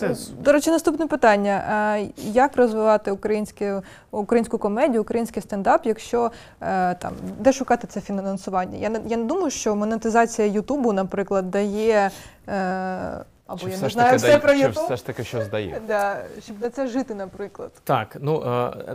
[0.00, 7.12] це До речі, наступне питання: як розвивати українське, українську комедію, український стендап, якщо е, там
[7.38, 8.78] де шукати це фінансування?
[8.78, 12.10] Я не я не думаю, що монетизація Ютубу, наприклад, дає
[12.48, 14.84] е, або Чи я все не ж знаю таки все дає- про чи Ютуб.
[14.84, 15.80] все ж таки щось дає?
[15.88, 17.72] Да, щоб на це жити, наприклад.
[17.84, 18.42] Так, ну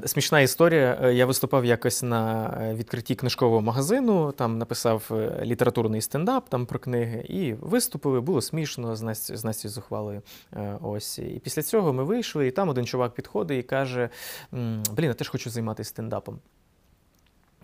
[0.03, 0.99] е, смішна історія.
[1.03, 6.65] Е, Я виступав якось на е, відкритті книжкового магазину, там написав е, літературний стендап там
[6.65, 10.21] про книги, і виступили, було смішно з Настю, з Настю Зухвалою.
[10.53, 11.19] Е, Ось.
[11.19, 14.09] І після цього ми вийшли, і там один чувак підходить і каже:
[14.53, 16.39] «М, Блін, я теж хочу займатися стендапом.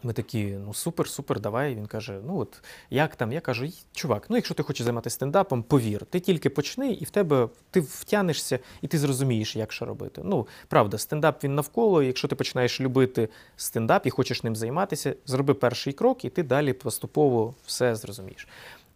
[0.04, 1.76] Ми такі, ну супер, супер, давай.
[1.76, 3.32] Він каже: ну от як там?
[3.32, 7.10] Я кажу, чувак, ну якщо ти хочеш займатися стендапом, повір, ти тільки почни, і в
[7.10, 10.22] тебе ти втягнешся, і ти зрозумієш, як що робити.
[10.26, 12.04] Ну, правда, стендап він навколо.
[12.04, 16.74] Якщо ти починаєш любити стендап і хочеш ним займатися, зроби перший крок, і ти далі
[16.74, 18.48] поступово все зрозумієш.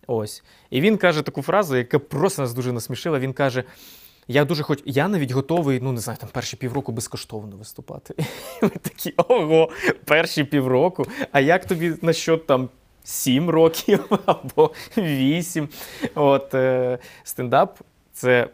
[0.07, 0.43] Ось.
[0.69, 3.19] І він каже таку фразу, яка просто нас дуже насмішила.
[3.19, 3.63] Він каже.
[4.27, 8.13] Я дуже хоч, я навіть готовий, ну не знаю, там перші півроку безкоштовно виступати.
[8.61, 9.69] І ми такі, ого,
[10.05, 11.05] перші півроку.
[11.31, 12.69] А як тобі на що там
[13.03, 15.69] сім років або вісім?
[16.15, 17.79] От е, стендап
[18.13, 18.47] це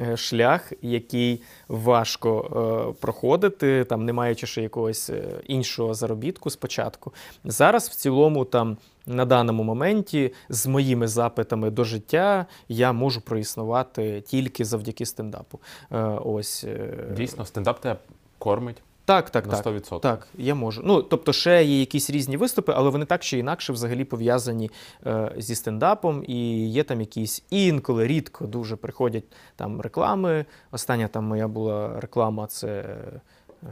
[0.00, 7.12] е, шлях, який важко е, проходити, там не маючи ще якогось е, іншого заробітку спочатку.
[7.44, 8.76] Зараз в цілому там.
[9.06, 15.60] На даному моменті з моїми запитами до життя я можу проіснувати тільки завдяки стендапу.
[15.92, 17.98] Е, ось е, Дійсно, стендап тебе
[18.38, 19.74] кормить так, так, на так.
[19.74, 20.00] 100%.
[20.00, 20.82] Так, я можу.
[20.84, 24.70] Ну, тобто, ще є якісь різні виступи, але вони так чи інакше взагалі пов'язані
[25.06, 29.24] е, зі стендапом, і є там якісь інколи рідко дуже приходять
[29.56, 30.44] там реклами.
[30.70, 32.68] Остання там моя була реклама, це.
[32.68, 33.68] Е,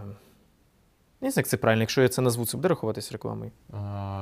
[1.25, 3.51] не знаю, як це правильно, якщо я це назву, це буде рахуватись рекламою.
[3.73, 3.77] А,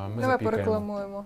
[0.08, 0.50] Ми Давай запікаємо.
[0.50, 1.24] порекламуємо.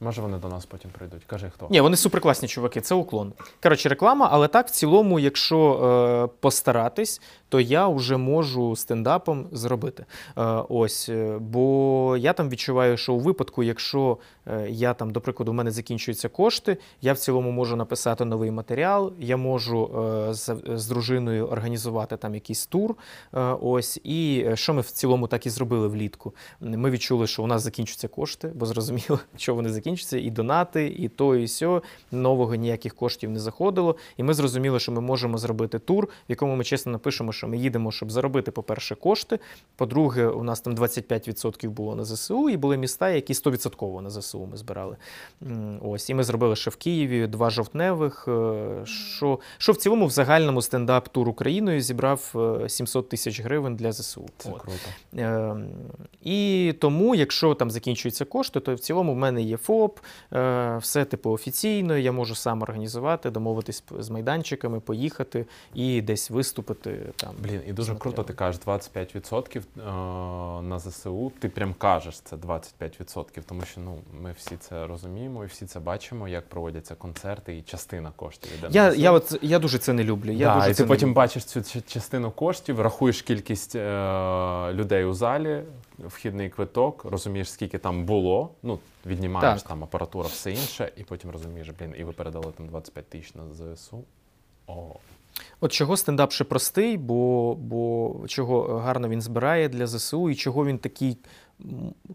[0.00, 1.24] Може, вони до нас потім прийдуть.
[1.26, 1.66] Кажи хто.
[1.70, 3.32] Ні, вони суперкласні чуваки, це уклон.
[3.62, 10.04] Коротше, реклама, але так в цілому, якщо е, постаратись, то я вже можу стендапом зробити.
[10.36, 14.18] Е, ось, е, бо я там відчуваю, що у випадку, якщо
[14.68, 19.12] я там, до прикладу, у мене закінчуються кошти, я в цілому можу написати новий матеріал,
[19.18, 19.90] я можу
[20.28, 22.94] е, з, з дружиною організувати там якийсь тур.
[23.34, 26.34] Е, ось, і е, що ми в цілому так і зробили влітку.
[26.60, 31.08] Ми відчули, що у нас закінчуються кошти, бо зрозуміло, що вони закінчаться, і донати, і
[31.08, 31.82] то, і сьо.
[32.12, 33.96] Нового ніяких коштів не заходило.
[34.16, 37.58] І ми зрозуміли, що ми можемо зробити тур, в якому ми чесно напишемо, що ми
[37.58, 39.38] їдемо, щоб заробити, по-перше, кошти.
[39.76, 44.37] По-друге, у нас там 25% було на ЗСУ, і були міста, які 100% на ЗСУ
[44.46, 44.96] ми збирали.
[45.82, 48.24] Ось, і ми зробили ще в Києві два жовтневих.
[48.28, 52.32] е, Що, що в цілому в загальному стендап тур Україною зібрав
[52.64, 54.26] е, 700 тисяч гривень для ЗСУ.
[54.38, 54.60] Це От.
[54.62, 54.78] круто.
[55.18, 55.56] Е,
[56.24, 59.98] І тому, якщо там закінчуються кошти, то в цілому в мене є ФОП,
[60.32, 61.96] е, все типу офіційно.
[61.98, 67.34] Я можу сам організувати, домовитись з майданчиками, поїхати і десь виступити там.
[67.42, 69.82] Блін, і дуже круто, ти кажеш 25% е,
[70.62, 71.32] на ЗСУ.
[71.38, 75.80] Ти прям кажеш це 25%, тому що ну ми всі це розуміємо і всі це
[75.80, 79.92] бачимо, як проводяться концерти, і частина коштів іде Я, на я, от, я дуже це
[79.92, 80.30] не люблю.
[80.32, 81.16] Я да, дуже і це ти не потім люблю.
[81.16, 85.62] бачиш цю частину коштів, рахуєш кількість е, людей у залі,
[85.98, 88.50] вхідний квиток, розумієш, скільки там було.
[88.62, 89.68] Ну, віднімаєш Так.
[89.68, 93.42] там апаратура, все інше, і потім розумієш, блін, і ви передали там 25 тисяч на
[93.76, 94.04] ЗСУ.
[94.66, 94.94] О,
[95.60, 100.66] От чого стендап ще простий, бо, бо чого гарно він збирає для ЗСУ, і чого
[100.66, 101.18] він такий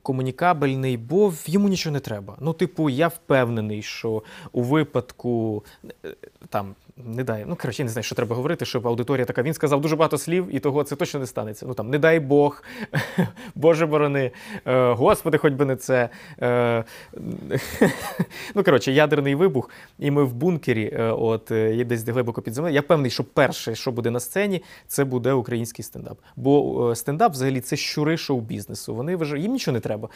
[0.01, 2.37] комунікабельний, бо йому нічого не треба.
[2.39, 5.63] Ну, типу, я впевнений, що у випадку
[6.05, 6.15] е,
[6.49, 6.75] там.
[6.97, 9.43] Не дай, ну коротше, я не знаю, що треба говорити, щоб аудиторія така.
[9.43, 11.65] Він сказав дуже багато слів, і того це точно не станеться.
[11.65, 12.63] Ну там не дай Бог,
[13.55, 14.31] Боже борони,
[14.65, 16.09] е, Господи, хоч би не це.
[16.41, 16.83] Е,
[18.55, 22.75] ну коротше, ядерний вибух, і ми в бункері, е, от є десь глибоко під землею.
[22.75, 26.17] Я певний, що перше, що буде на сцені, це буде український стендап.
[26.35, 28.95] Бо стендап, взагалі, це щури шоу-бізнесу.
[28.95, 30.09] Вони вже їм нічого не треба.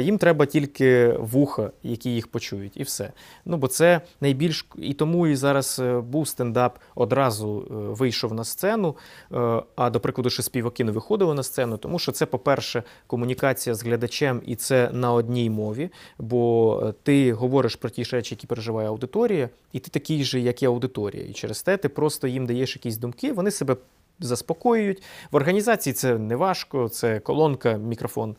[0.00, 3.12] Їм треба тільки вуха, які їх почують, і все.
[3.44, 5.82] Ну бо це найбільш і тому і зараз
[6.18, 8.96] був стендап одразу е, вийшов на сцену.
[9.32, 13.74] е, А до прикладу, ще співаки не виходили на сцену, тому що це, по-перше, комунікація
[13.74, 15.90] з глядачем, і це на одній мові.
[16.18, 20.62] Бо е, ти говориш про ті речі, які переживає аудиторія, і ти такий же, як
[20.62, 21.24] і аудиторія.
[21.24, 23.76] І через те ти просто їм даєш якісь думки, вони себе
[24.20, 25.02] заспокоюють.
[25.30, 28.36] В організації це не важко, це колонка, мікрофон.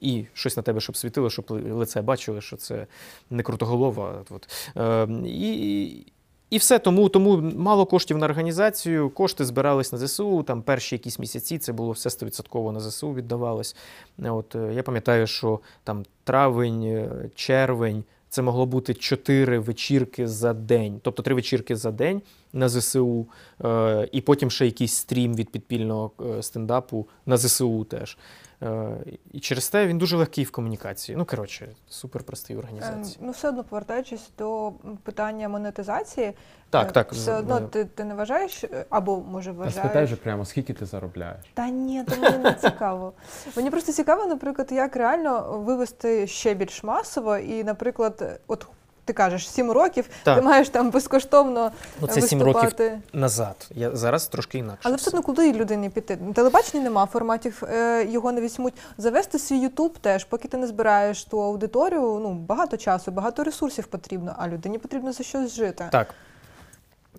[0.00, 2.86] І щось на тебе, щоб світило, щоб лице бачили, що це
[3.30, 4.24] не крутоголова.
[4.30, 4.48] От.
[4.76, 6.06] Е, і,
[6.50, 9.10] і все тому, тому мало коштів на організацію.
[9.10, 10.42] Кошти збирались на ЗСУ.
[10.42, 13.76] Там перші якісь місяці це було все 100% на ЗСУ віддавалось.
[14.22, 18.04] От е, я пам'ятаю, що там травень, е, червень.
[18.28, 23.26] Це могло бути чотири вечірки за день, тобто три вечірки за день на ЗСУ,
[23.64, 28.18] е, і потім ще якийсь стрім від підпільного стендапу на ЗСУ теж.
[28.62, 28.96] Е,
[29.32, 31.16] і через те він дуже легкий в комунікації.
[31.16, 33.18] Ну, коротше, супер простий в Е, організації.
[33.20, 36.32] Ну, все одно повертаючись до питання монетизації,
[36.70, 37.12] Так, е, так.
[37.12, 39.74] все одно ти, ти не вважаєш, е, або може Та вважаєш.
[39.84, 41.44] спитай вже прямо, скільки ти заробляєш?
[41.54, 43.12] Та ні, то мені не цікаво.
[43.56, 48.66] Мені просто цікаво, наприклад, як реально вивести ще більш масово, і, наприклад, от
[49.06, 50.36] ти кажеш, сім років, Так.
[50.38, 52.98] ти маєш там безкоштовно Ну, це сім років виступати.
[53.12, 53.68] назад.
[53.70, 54.80] Я зараз трошки інакше.
[54.82, 56.18] Але все одно куди людині піти?
[56.34, 58.74] Телебачення нема форматів, е, його не візьмуть.
[58.98, 63.86] Завести свій Ютуб теж, поки ти не збираєш ту аудиторію, ну багато часу, багато ресурсів
[63.86, 65.88] потрібно, а людині потрібно за щось жити.
[65.92, 66.14] Так.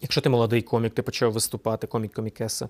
[0.02, 2.70] Якщо ти молодий комік, ти почав виступати, комік-комікеса,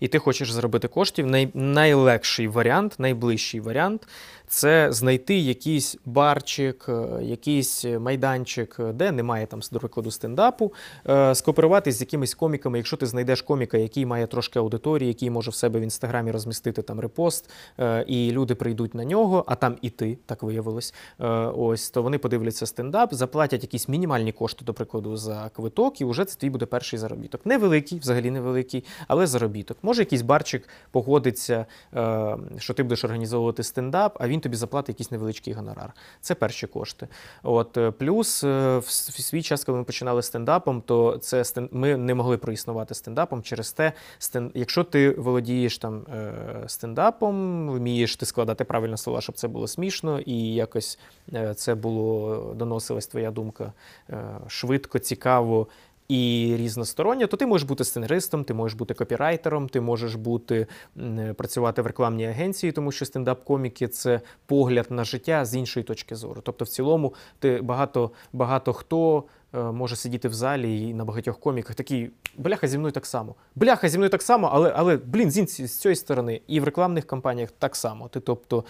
[0.00, 4.08] і ти хочеш заробити коштів, най- найлегший варіант, найближчий варіант
[4.48, 10.72] це знайти якийсь барчик, е, якийсь майданчик, е, де немає там, до прикладу, стендапу,
[11.08, 12.78] е, скооперуватись з якимись коміками.
[12.78, 16.82] Якщо ти знайдеш коміка, який має трошки аудиторії, який може в себе в інстаграмі розмістити
[16.82, 17.50] там репост,
[18.06, 20.94] і люди прийдуть на нього, а там і ти, так виявилось.
[21.56, 26.24] Ось, то вони подивляться стендап, заплатять якісь мінімальні кошти, до прикладу, за квиток, і вже
[26.24, 27.46] це твій буде перший заробіток.
[27.46, 29.78] Невеликий, взагалі невеликий, але заробіток.
[29.82, 35.10] Може, якийсь барчик погодиться, е, що ти будеш організовувати стендап, а він тобі заплатить якийсь
[35.10, 35.92] невеличкий гонорар.
[36.20, 37.08] Це перші кошти.
[37.42, 38.90] От е, плюс е, в
[39.22, 43.92] свій час, коли ми починали стендапом, то це ми не могли проіснувати стендапом через те,
[44.54, 46.06] якщо ти володієш там
[46.66, 50.98] стендапом, вмієш ти складати правильно слова, щоб це було смішно, і якось
[51.56, 53.72] це було доносилась твоя думка
[54.48, 55.66] швидко, цікаво.
[56.08, 60.66] І різносторонньо, то ти можеш бути сценаристом, ти можеш бути копірайтером, ти можеш бути
[60.98, 66.16] е, працювати в рекламній агенції, тому що стендап-коміки це погляд на життя з іншої точки
[66.16, 66.40] зору.
[66.44, 71.38] Тобто, в цілому, ти багато, багато хто е, може сидіти в залі і на багатьох
[71.38, 73.34] коміках такий бляха зі мною так само.
[73.54, 76.40] Бляха зі мною так само, але, але блін, з, з цієї сторони.
[76.46, 78.08] І в рекламних кампаніях так само.
[78.08, 78.64] Ти тобто.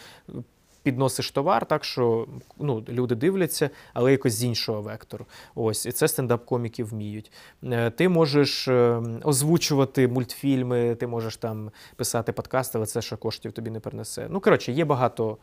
[0.88, 2.27] Підносиш товар, так що
[2.59, 5.27] ну, люди дивляться, але якось з іншого вектору.
[5.55, 7.33] Ось, і це стендап-коміки вміють.
[7.64, 13.53] Е, Ти можеш е, озвучувати мультфільми, ти можеш там писати подкасти, але це ще коштів
[13.53, 14.27] тобі не принесе.
[14.31, 15.37] Ну, коротше, є багато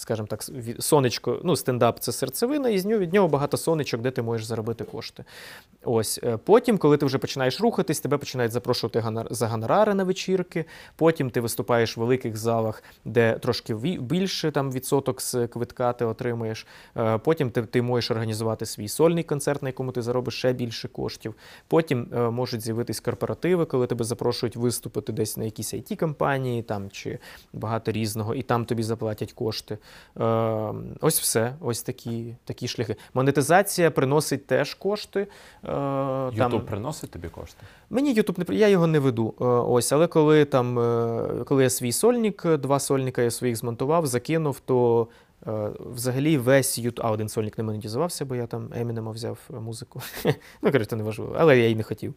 [0.00, 0.44] скажімо так,
[0.78, 4.46] сонечко, ну, стендап це серцевина, і з нього від нього багато сонечок, де ти можеш
[4.46, 5.24] заробити кошти.
[5.84, 10.64] Ось е, потім, коли ти вже починаєш рухатись, тебе починають запрошувати за гонорари на вечірки.
[10.96, 16.66] Потім ти виступаєш в великих залах, де трошки більше там відсоток з квитка ти отримуєш.
[16.96, 20.88] Е, Потім ти, ти можеш організувати свій сольний концерт, на якому ти заробиш ще більше
[20.88, 21.34] коштів.
[21.68, 26.90] Потім е, можуть з'явитись корпоративи, коли тебе запрошують виступити десь на якійсь it компанії там
[26.90, 27.18] чи
[27.52, 29.78] багато різного, і там тобі заплатять кошти.
[30.20, 32.96] Е, ось все, ось такі, такі шляхи.
[33.14, 35.26] Монетизація приносить теж кошти.
[35.64, 37.62] Е, Ютуб приносить тобі кошти?
[37.90, 39.34] Мені Ютуб не я його не веду.
[39.40, 40.74] е, Ось, але коли там,
[41.46, 45.08] коли я свій сольник, два сольника я своїх змонтував, закинув, то
[45.80, 47.06] взагалі весь Ютуб.
[47.06, 50.02] А один сольник не монетизувався, бо я там Емінема взяв музику.
[50.62, 52.14] ну, коротше, не важливо, але я й не хотів.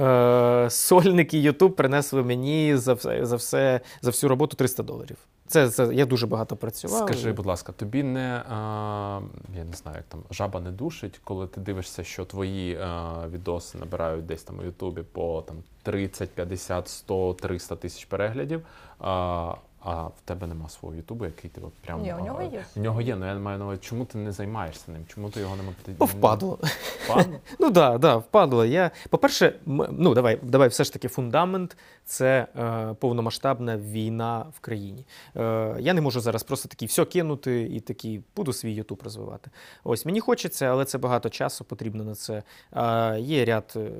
[0.00, 5.16] Е, сольники Ютуб принесли мені за все, за все за всю роботу 300 доларів.
[5.46, 7.08] Це, це я дуже багато працював.
[7.08, 9.20] Скажи, будь ласка, тобі не а,
[9.56, 13.78] я не знаю, як там жаба не душить, коли ти дивишся, що твої а, відоси
[13.78, 18.62] набирають десь там у Ютубі по там 30, 50, 100, 300 тисяч переглядів.
[19.00, 19.54] А,
[19.86, 22.64] а в тебе нема свого Ютубу, який ти от прямо Ні, у нього є.
[22.76, 25.04] У нього є, але я маю на увазі, чому ти не займаєшся ним?
[25.06, 25.62] Чому ти його не
[25.98, 26.58] Бо впадло.
[27.04, 27.38] Впадло?
[27.58, 28.64] Ну да, да, впадло.
[28.64, 34.60] Я, по-перше, м- ну давай, давай, все ж таки, фундамент це е, повномасштабна війна в
[34.60, 35.06] країні.
[35.36, 39.50] Е, я не можу зараз просто такий все кинути і такий буду свій Ютуб розвивати.
[39.84, 42.42] Ось мені хочеться, але це багато часу потрібно на це.
[42.70, 43.90] А є ряд, е,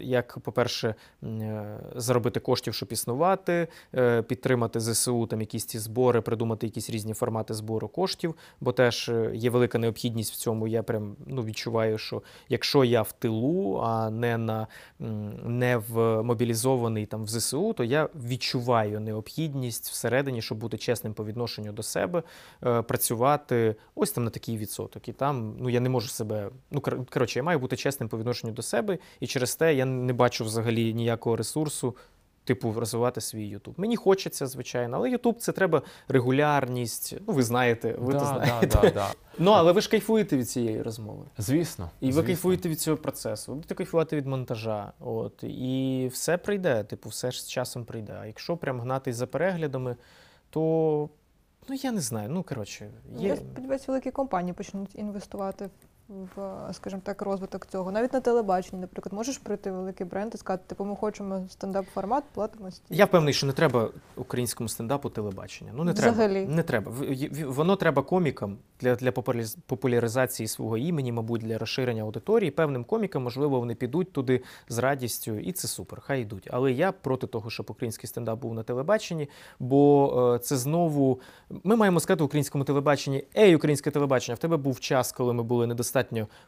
[0.00, 6.66] як, по-перше, е, заробити коштів, щоб існувати, е, підтримати ЗСУ, там якісь ці збори, придумати
[6.66, 10.68] якісь різні формати збору коштів, бо теж е, є велика необхідність в цьому.
[10.68, 14.66] Я прям ну, відчуваю, що якщо я в тилу, а не на
[15.44, 21.24] не в мобілізований там в ЗСУ, то я відчуваю необхідність всередині, щоб бути чесним по
[21.24, 22.22] відношенню до себе,
[22.64, 25.08] е, працювати ось там на такий відсоток.
[25.08, 26.50] І там ну я не можу себе.
[26.70, 29.84] Ну кор- коротше, я маю бути чесним по відношенню до себе, і через те я
[29.84, 31.96] не бачу взагалі ніякого ресурсу.
[32.44, 33.74] Типу, розвивати свій Ютуб.
[33.76, 37.14] Мені хочеться, звичайно, але Ютуб це треба регулярність.
[37.28, 38.78] Ну, ви знаєте, ви да, то да, знаєте.
[38.82, 39.08] да, да.
[39.38, 41.24] Ну, але ви ж кайфуєте від цієї розмови.
[41.38, 41.90] Звісно.
[42.00, 42.26] І ви звісно.
[42.26, 44.92] кайфуєте від цього процесу, ви будете кайфувати від монтажа.
[45.00, 48.16] От, і все прийде, типу, все ж з часом прийде.
[48.20, 49.96] А якщо прям гнатись за переглядами,
[50.50, 51.08] то
[51.68, 52.28] ну я не знаю.
[52.28, 53.36] Ну, коротше, Я є.
[53.36, 55.70] сподіваюся, великі компанії почнуть інвестувати
[56.08, 57.92] в, скажімо так, розвиток цього.
[57.92, 62.22] Навіть на телебаченні, наприклад, можеш прийти в великий бренд і сказати, типу, ми хочемо стендап-формат,
[62.34, 62.94] платимо стільки.
[62.94, 65.70] Я впевнений, що не треба українському стендапу телебачення.
[65.74, 66.12] Ну не треба.
[66.12, 66.46] Взагалі.
[66.46, 66.92] Не треба.
[67.46, 69.12] Воно треба комікам для, для
[69.66, 72.50] популяризації свого імені, мабуть, для розширення аудиторії.
[72.50, 76.48] Певним комікам, можливо, вони підуть туди з радістю, і це супер, хай йдуть.
[76.50, 79.28] Але я проти того, щоб український стендап був на телебаченні,
[79.58, 81.20] бо е, це знову.
[81.64, 85.66] Ми маємо сказати українському телебаченні: Ей, українське телебачення, в тебе був час, коли ми були
[85.66, 85.91] недостатньо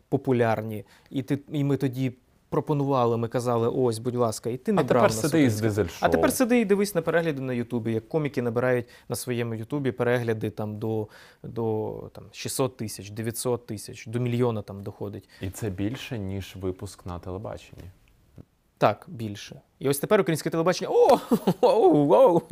[0.08, 2.12] популярні, і ти і ми тоді.
[2.48, 5.98] Пропонували, ми казали, ось, будь ласка, і ти не А брав тепер сиди із дизель-шоу.
[6.00, 9.92] а тепер сиди і дивись на перегляди на Ютубі, як коміки набирають на своєму Ютубі
[9.92, 11.08] перегляди там до,
[11.42, 15.28] до там, 600 тисяч, 900 тисяч, до мільйона там доходить.
[15.40, 17.82] І це більше, ніж випуск на телебаченні.
[18.84, 19.60] Так, більше.
[19.78, 20.90] І ось тепер українське телебачення.
[20.90, 21.18] О,
[21.60, 22.42] оу, оу,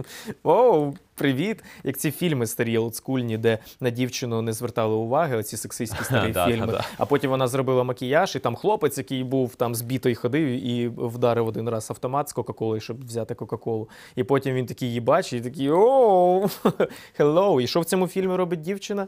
[0.43, 1.65] оу, привіт!
[1.85, 6.81] Як ці фільми старі олдскульні, де на дівчину не звертали уваги, оці сексистські старі фільми.
[6.99, 11.47] А потім вона зробила макіяж, і там хлопець, який був там збитий ходив і вдарив
[11.47, 13.89] один раз автомат з Кока-Колою, щоб взяти Кока-Колу.
[14.17, 16.43] І потім він такий її бачить, і такий оу,
[17.19, 17.61] hello.
[17.61, 19.07] І що в цьому фільмі робить дівчина?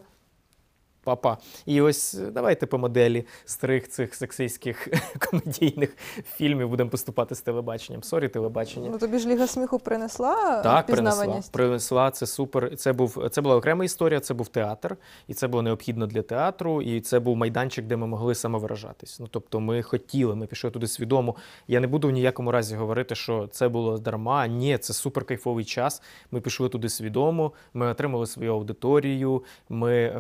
[1.05, 1.39] Папа.
[1.67, 4.89] І ось е, давайте по моделі старих цих сексистських
[5.31, 5.97] комедійних
[6.37, 8.03] фільмів будемо поступати з телебаченням.
[8.03, 8.91] Sorry, телебачення.
[8.93, 11.43] Ну тобі ж Ліга сміху принесла Так, принесла.
[11.53, 12.77] Принесла це супер.
[12.77, 14.21] Це був це була окрема історія.
[14.21, 14.97] Це був театр,
[15.29, 16.83] і це було необхідно для театру.
[16.83, 19.21] І це був майданчик, де ми могли самовиражатись.
[19.21, 21.35] Ну тобто, ми хотіли, ми пішли туди свідомо.
[21.69, 24.47] Я не буду в ніякому разі говорити, що це було дарма.
[24.47, 26.03] Ні, це супер кайфовий час.
[26.31, 27.53] Ми пішли туди свідомо.
[27.75, 29.43] Ми отримали свою аудиторію.
[29.69, 30.19] Ми е,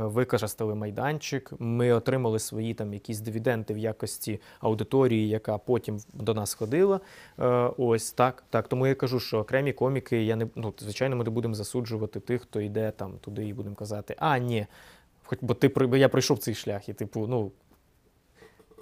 [0.75, 1.53] використали майданчик.
[1.59, 7.01] Ми отримали свої там якісь дивіденди в якості аудиторії, яка потім до нас ходила.
[7.39, 8.68] Е, ось так, так.
[8.68, 12.43] Тому я кажу, що окремі коміки, я не ну, звичайно, ми не будемо засуджувати тих,
[12.43, 14.66] хто йде там туди, і будемо казати, а ні,
[15.25, 17.51] хоч бо ти я пройшов цей шлях, і типу, ну.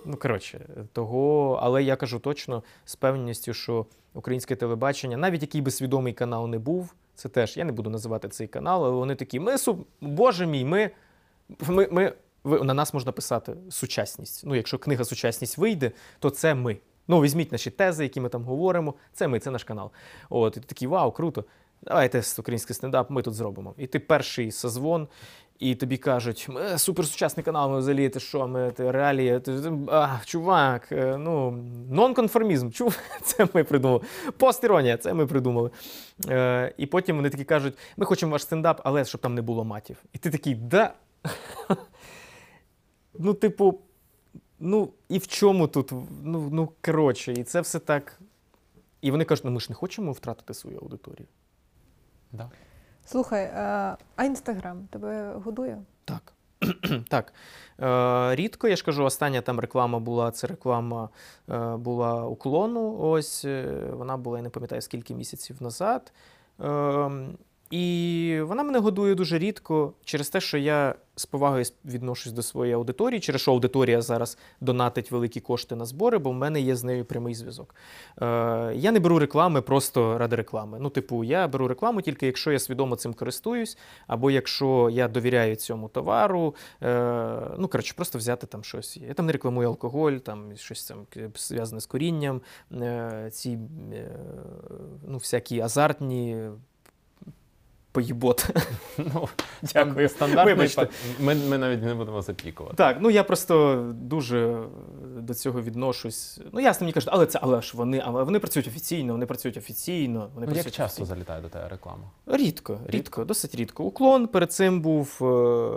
[0.05, 0.61] Ну, коротше,
[0.93, 6.49] того, але я кажу точно з певністю, що українське телебачення, навіть який би свідомий канал
[6.49, 9.87] не був, це теж я не буду називати цей канал, але вони такі: ми су,
[10.01, 10.91] боже мій, ми,
[11.69, 12.13] ми, ми
[12.45, 14.43] ви, на нас можна писати сучасність.
[14.47, 16.77] Ну, якщо книга Сучасність вийде, то це ми.
[17.09, 18.95] Ну, візьміть наші тези, які ми там говоримо.
[19.13, 19.91] Це ми, це наш канал.
[20.31, 21.45] От, і ти такий, вау, круто.
[21.83, 23.75] давайте український стендап, ми тут зробимо.
[23.79, 25.09] І ти перший созвон,
[25.59, 30.19] і тобі кажуть, ми суперсучасний канал, ми взагалі ти що, ми ти реалії, ти, а,
[30.25, 31.51] чувак, е, ну,
[31.91, 34.01] нонконформізм, чув, це ми придумали.
[34.37, 35.71] Постіронія, це ми придумали.
[36.29, 39.65] Е, і потім вони такі кажуть, ми хочемо ваш стендап, але щоб там не було
[39.65, 39.97] матів.
[40.13, 40.93] І ти такий, да.
[43.19, 43.81] Ну, типу,
[44.59, 45.93] ну, і в чому тут?
[46.23, 48.21] Ну, ну коротше, і це все так.
[49.01, 51.27] І вони кажуть, ну ми ж не хочемо втратити свою аудиторію.
[52.33, 52.51] Да.
[53.07, 53.45] Слухай,
[54.17, 55.83] а інстаграм тебе годує?
[56.05, 56.33] Так.
[57.09, 57.33] так.
[57.81, 61.09] Е, рідко, я ж кажу, остання там реклама була, це реклама
[61.51, 62.99] е, була уклону.
[62.99, 66.13] Ось е, вона була, я не пам'ятаю, скільки місяців назад.
[66.61, 67.11] Е,
[67.73, 72.75] і вона мене годує дуже рідко через те, що я з повагою відношусь до своєї
[72.75, 76.85] аудиторії, через що аудиторія зараз донатить великі кошти на збори, бо в мене є з
[76.85, 77.75] нею прямий зв'язок.
[78.23, 78.25] Е,
[78.75, 80.79] я не беру реклами просто ради реклами.
[80.81, 85.57] Ну, типу, я беру рекламу тільки якщо я свідомо цим користуюсь, або якщо я довіряю
[85.57, 86.55] цьому товару.
[86.83, 88.97] Е, ну, коротше, просто взяти там щось.
[88.97, 91.07] Я там не рекламую алкоголь, там щось там
[91.37, 92.41] зв'язане з корінням,
[92.73, 93.59] е, ці
[93.93, 94.11] е,
[95.09, 96.51] ну, всякі азартні.
[97.93, 98.49] Поїбот.
[98.99, 99.29] Ну,
[99.75, 100.09] Дякую.
[100.09, 100.89] Стандартний Вибачте.
[101.21, 102.77] Ми, ми навіть не будемо запікувати.
[102.77, 104.63] Так, ну я просто дуже
[105.17, 106.41] до цього відношусь.
[106.53, 109.57] Ну, ясно, мені кажуть, але це, але ж вони, але вони працюють офіційно, вони працюють
[109.57, 110.31] офіційно.
[110.35, 111.07] Вони Ну, як часто офіційно.
[111.07, 112.03] залітає до тебе реклама?
[112.27, 113.85] Рідко, рідко, досить рідко.
[113.85, 115.71] Уклон перед цим був е,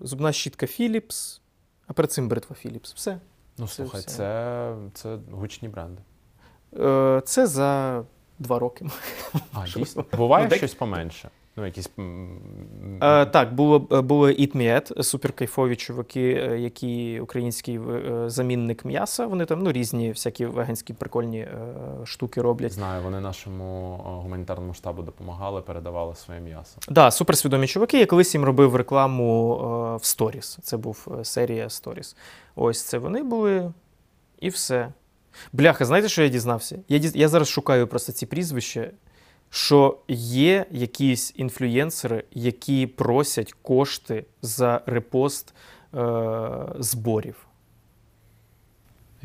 [0.00, 1.40] зубна щітка Philips,
[1.86, 2.94] а перед цим бритва Philips.
[2.94, 3.20] Все.
[3.58, 4.10] Ну, Це слухай, все.
[4.10, 6.02] це, це гучні бренди.
[6.78, 8.02] Е, це за
[8.38, 8.86] два роки.
[9.52, 10.04] А, дійсно?
[10.16, 11.30] Буває Ну, щось поменше.
[11.58, 11.90] Ну, якісь.
[13.02, 19.26] Е, так, було, е, було Eat суперкайфові чуваки, е, які український е, замінник м'яса.
[19.26, 21.48] Вони там ну, різні всякі веганські прикольні
[22.04, 22.72] штуки роблять.
[22.72, 26.78] Знаю, вони нашому гуманітарному штабу допомагали, передавали своє м'ясо.
[26.88, 27.98] Да, суперсвідомі чуваки.
[27.98, 29.56] Я колись їм робив рекламу
[29.96, 30.58] в Stories.
[30.62, 32.16] Це був серія Stories.
[32.54, 33.72] Ось це вони були
[34.40, 34.92] і все.
[35.52, 36.78] Бляха, знаєте, що я дізнався?
[36.88, 37.16] Я, діз...
[37.16, 38.90] я зараз шукаю просто ці прізвища,
[39.50, 45.54] що є якісь інфлюєнсери, які просять кошти за репост
[45.94, 45.98] е,
[46.78, 47.45] зборів.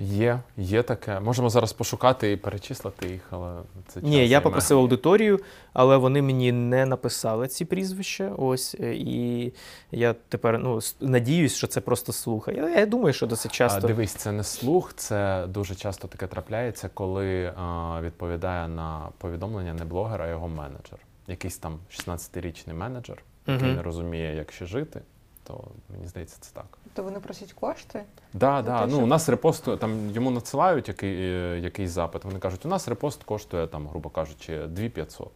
[0.01, 1.19] Є, є таке.
[1.19, 5.39] Можемо зараз пошукати і перечислити їх, але це час Ні, я попросив аудиторію,
[5.73, 8.31] але вони мені не написали ці прізвища.
[8.37, 9.53] Ось е, і
[9.91, 12.47] я тепер ну надіюсь, що це просто слух.
[12.47, 13.87] Я, я думаю, що досить А, часто.
[13.87, 19.85] дивись, це не слух, це дуже часто таке трапляється, коли а, відповідає на повідомлення не
[19.85, 20.99] блогер, а його менеджер.
[21.27, 23.75] Якийсь там 16-річний менеджер, який Мгм.
[23.75, 25.01] не розуміє, як ще жити,
[25.43, 26.77] то мені здається, це так.
[26.93, 28.03] То вони просять кошти?
[28.33, 28.79] Да, да.
[28.79, 32.23] те, Ну, що- у нас репост, там йому надсилають який, е, якийсь запит.
[32.25, 35.31] Вони кажуть, у нас репост коштує, там, грубо кажучи, 2500.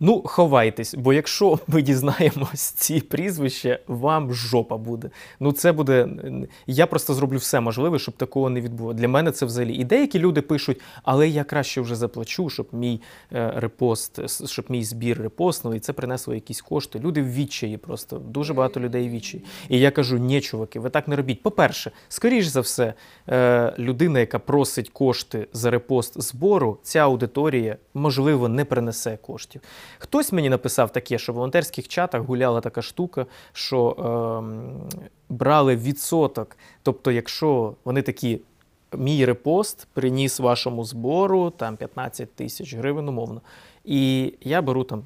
[0.00, 5.10] Ну, ховайтесь, бо якщо ми дізнаємось ці прізвища, вам жопа буде.
[5.40, 6.08] Ну, це буде.
[6.66, 8.98] Я просто зроблю все можливе, щоб такого не відбулося.
[8.98, 9.74] Для мене це взагалі.
[9.74, 13.00] І деякі люди пишуть, але я краще вже заплачу, щоб мій
[13.32, 16.98] е, репост, щоб мій збір репостнули, і це принесло якісь кошти.
[16.98, 18.18] Люди в відчаї просто.
[18.18, 19.44] Дуже багато людей в відчаї.
[19.68, 21.42] І я кажу: ні, чуваки, ви так не робіть.
[21.42, 22.94] По-перше, скоріш за все,
[23.28, 29.60] е, людина, яка просить кошти за репост збору, ця аудиторія, можливо, не принесе коштів.
[29.98, 34.80] Хтось мені написав таке, що в волонтерських чатах гуляла така штука, що ем,
[35.28, 36.56] брали відсоток.
[36.82, 38.40] Тобто, якщо вони такі.
[38.96, 43.40] Мій репост приніс вашому збору там 15 тисяч гривень, умовно.
[43.84, 45.02] І я беру там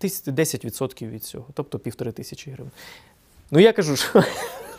[0.00, 2.72] 10% від цього, тобто півтори тисячі гривень.
[3.50, 4.22] Ну я кажу, що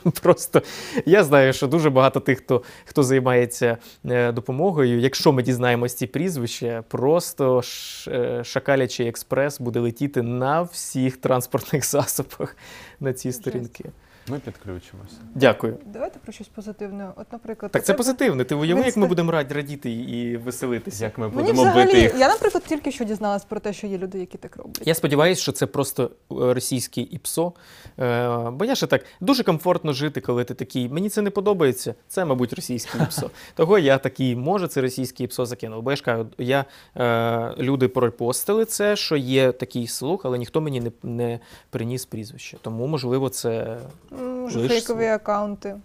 [0.21, 0.61] просто
[1.05, 4.99] я знаю, що дуже багато тих, хто, хто займається е, допомогою.
[4.99, 7.61] Якщо ми дізнаємось ці прізвища, просто
[8.07, 12.57] е, шакалячий експрес буде летіти на всіх транспортних засобах
[12.99, 13.85] на ці сторінки.
[14.29, 15.15] Ми підключимося.
[15.35, 15.77] Дякую.
[15.85, 17.09] Давайте про щось позитивне.
[17.15, 18.43] От, наприклад, Так це тебе- позитивно.
[18.43, 21.03] Ти уяви, як ми будемо раді радіти і веселитися.
[21.05, 22.15] Як ми Мені будемо взагалі, бити їх.
[22.19, 24.87] я, наприклад, тільки що дізналась про те, що є люди, які так роблять.
[24.87, 27.53] Я сподіваюся, що це просто е, російський ІПСО.
[27.99, 31.95] Е, бо я ще так дуже комфортно жити, коли ти такий, мені це не подобається.
[32.07, 33.29] Це, мабуть, російський ІПСО.
[33.55, 35.81] Того я такий, може, це російський ІПСО закинув.
[35.83, 36.65] Бо я ж кажу, я,
[36.97, 42.57] е, люди пропостили це, що є такий слух, але ніхто мені не, не приніс прізвище.
[42.61, 43.77] Тому, можливо, це
[44.17, 45.75] Може, Лиш фейкові акаунти.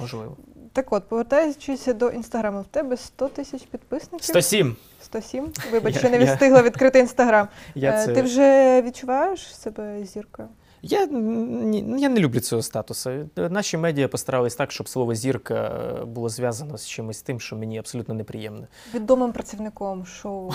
[0.00, 0.36] можливо.
[0.72, 4.24] Так от, повертаючись до інстаграму, в тебе 100 тисяч підписників?
[4.24, 4.76] 107.
[5.02, 5.52] 107?
[5.72, 7.48] Вибач, Я- ще не я- встигла відкрити інстаграм.
[7.74, 8.12] Я Е, це...
[8.14, 10.48] Ти вже відчуваєш себе зіркою?
[10.84, 13.10] Я, ні, я не люблю цього статусу.
[13.36, 15.72] Наші медіа постарались так, щоб слово зірка
[16.06, 18.66] було зв'язано з чимось тим, що мені абсолютно неприємне.
[18.94, 20.52] Відомим працівником шоу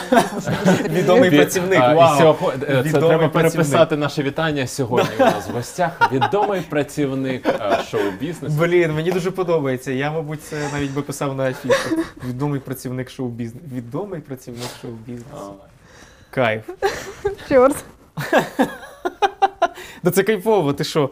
[0.90, 2.36] Відомий працівник, вау.
[2.60, 5.16] Це треба переписати наше вітання сьогодні.
[5.20, 8.56] У нас в гостях відомий працівник е, шоу-бізнесу.
[8.60, 9.92] Блін, мені дуже подобається.
[9.92, 12.04] Я, мабуть, це навіть би писав на афішу.
[12.28, 13.66] Відомий працівник шоу-бізнесу.
[13.74, 15.54] Відомий працівник шоу-бізнесу.
[16.30, 16.70] Кайф.
[17.50, 17.76] Чорт.
[20.08, 21.10] Да це кайфово, ти що?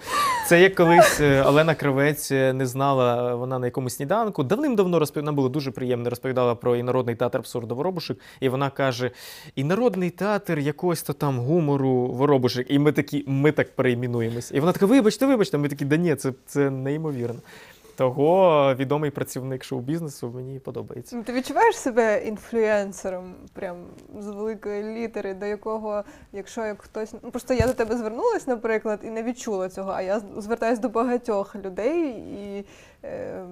[0.47, 4.43] Це як колись е, Олена Кравець е, не знала, е, вона на якомусь сніданку.
[4.43, 8.17] Давним-давно розповідала, було дуже приємно, розповідала про інородний театр абсурду Воробушек.
[8.39, 9.11] І вона каже:
[9.55, 12.71] інородний театр якогось то там гумору Воробушек.
[12.71, 14.51] І ми такі, ми так перейменуємось.
[14.51, 15.57] І вона така, вибачте, вибачте.
[15.57, 17.39] Ми такі, да ні, це, це неймовірно.
[17.95, 21.15] Того відомий працівник шоу-бізнесу мені подобається.
[21.15, 23.77] Ну, Ти відчуваєш себе інфлюенсером, прям
[24.19, 27.13] з великої літери, до якого, якщо як хтось.
[27.23, 30.89] Ну просто я до тебе звернулась, наприклад, і не відчула цього, а я звертаюсь до
[30.89, 32.65] багатьох людей, і
[33.03, 33.45] е,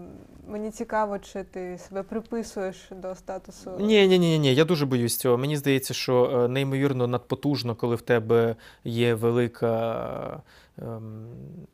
[0.47, 3.71] мені цікаво, чи ти себе приписуєш до статусу.
[3.79, 5.37] Ні, ні, ні, ні, я дуже боюсь цього.
[5.37, 10.41] Мені здається, що е, неймовірно надпотужно, коли в тебе є велика.
[10.81, 11.27] Ем,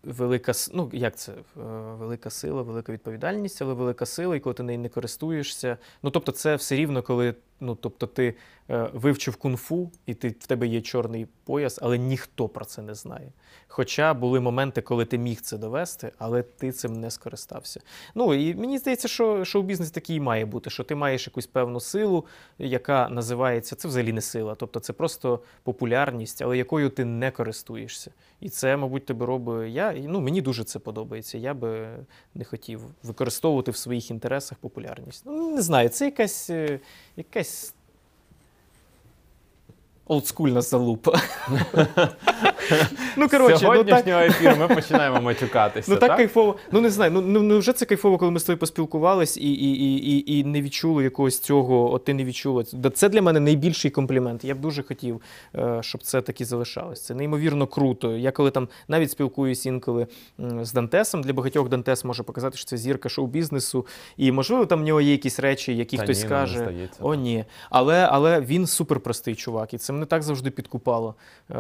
[0.04, 1.32] Велика, ну як це?
[1.32, 1.36] Е,
[2.00, 5.78] Велика сила, велика відповідальність, але велика сила, і коли ти нею не користуєшся.
[6.04, 8.36] Ну тобто, це все рівно, коли ну, тобто, ти
[8.94, 13.32] вивчив кунг-фу, і ти, в тебе є чорний пояс, але ніхто про це не знає.
[13.68, 17.82] Хоча були моменти, коли ти міг це довести, але ти цим не скористався.
[18.16, 21.80] Ну і мені здається, що шоу-бізнес такий і має бути, що ти маєш якусь певну
[21.80, 22.26] силу,
[22.58, 28.12] яка називається це взагалі не сила, тобто це просто популярність, але якою ти не користуєшся.
[28.40, 29.74] І це, мабуть, тебе робить.
[29.74, 31.38] Я ну мені дуже це подобається.
[31.38, 31.90] Я би
[32.36, 35.24] не хотів використовувати в своїх інтересах популярність.
[35.26, 36.80] Ну не знаю, це якась е,
[37.16, 37.76] якась.
[40.10, 41.22] Олдскульна залупа.
[43.18, 45.92] ну, коротше, З ну так, сьогоднішнього ефіру ми починаємо матюкатися.
[45.92, 46.18] Ну так, так?
[46.18, 46.56] кайфово.
[46.72, 47.12] Ну не знаю.
[47.12, 50.40] Ну, ну ну, вже це кайфово, коли ми з тобою поспілкувались і, і, і, і,
[50.40, 51.94] і не відчули якогось цього.
[51.94, 52.64] От ти не відчула.
[52.94, 54.44] Це для мене найбільший комплімент.
[54.44, 55.22] Я б дуже хотів,
[55.56, 57.02] е, щоб це таки залишалось.
[57.02, 58.18] Це неймовірно круто.
[58.18, 60.08] Я коли там навіть спілкуюсь інколи
[60.62, 63.86] з Дантесом, для багатьох Дантес може показати, що це зірка шоу-бізнесу.
[64.18, 66.90] І можливо, там в нього є якісь речі, які Та хтось ні, скаже.
[67.00, 67.46] О, ні.
[67.70, 71.16] Але, але він суперпростий чувак, і це мене так завжди підкупало.
[71.50, 71.60] Е,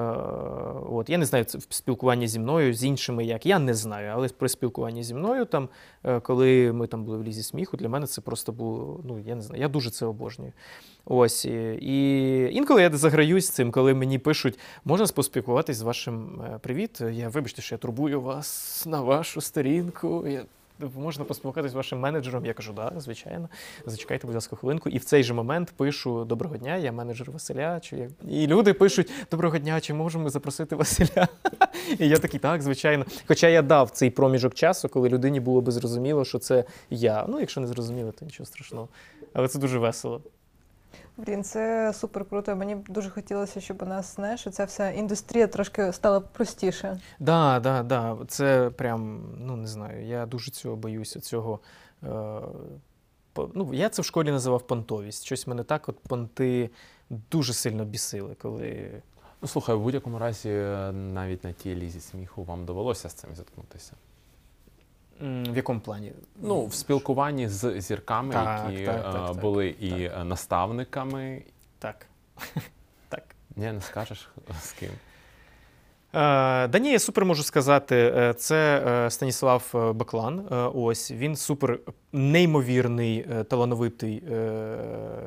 [0.89, 1.09] от.
[1.09, 3.45] Я не знаю, це в спілкуванні зі мною, з іншими як.
[3.45, 5.69] Я не знаю, але при спілкуванні зі мною, там,
[6.03, 8.99] е, коли ми там були в лізі сміху, для мене це просто було.
[9.03, 10.53] Ну, я не знаю, я дуже це обожнюю.
[11.05, 11.45] Ось.
[11.45, 17.01] І, інколи я заграюсь цим, коли мені пишуть, можна поспілкуватись з вашим е, привіт.
[17.11, 20.27] Я вибачте, що я турбую вас на вашу сторінку.
[20.27, 20.45] Я
[20.97, 22.45] Можна поспілкуватися з вашим менеджером.
[22.45, 23.49] Я кажу, да, звичайно.
[23.85, 24.89] Зачекайте, будь ласка, хвилинку.
[24.89, 27.79] І в цей же момент пишу Доброго дня, я менеджер Василя.
[27.79, 28.09] Чи я...
[28.29, 31.27] І люди пишуть Доброго дня, чи можемо запросити Василя?
[31.99, 33.05] І я такий, так, звичайно.
[33.27, 37.25] Хоча я дав цей проміжок часу, коли людині було би зрозуміло, що це я.
[37.27, 38.89] Ну, якщо не зрозуміло, то нічого страшного.
[39.33, 40.21] Але це дуже весело.
[41.25, 42.55] Блін, це супер круто.
[42.55, 46.99] Мені б дуже хотілося, щоб у нас знаєш, ця вся індустрія трошки стала простіше.
[47.19, 48.17] Да, да, да.
[48.27, 51.59] Це прям, ну не знаю, я дуже цього боюся, цього.
[52.03, 52.07] Е,
[53.33, 55.25] по- ну, я це в школі називав понтовість.
[55.25, 56.69] Щось мене так, от понти
[57.09, 58.91] дуже сильно бісили, коли.
[59.41, 63.29] Ну слухай, в будь-якому разі, е, навіть на тій лізі сміху вам довелося з цим
[63.35, 63.93] зіткнутися.
[65.21, 66.11] В якому плані?
[66.41, 69.99] Ну, в спілкуванні з зірками, Так, які так, е, так, так, були і так.
[70.19, 71.41] е, наставниками.
[71.79, 72.05] Так.
[73.09, 73.23] так.
[73.55, 74.29] Ні, не скажеш
[74.61, 74.89] з ким.
[76.13, 78.13] Е, да ні, я супер можу сказати.
[78.17, 80.39] Е, Це е, Станіслав е, Баклан.
[80.51, 81.79] Е, Ось він супер
[82.13, 84.77] неймовірний, е, талановитий е,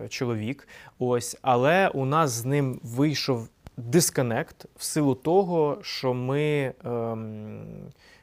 [0.09, 0.69] чоловік.
[0.99, 7.63] Ось, але у нас з ним вийшов дисконект в силу того, що ми ем,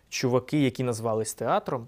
[0.10, 1.88] чуваки, які назвались театром.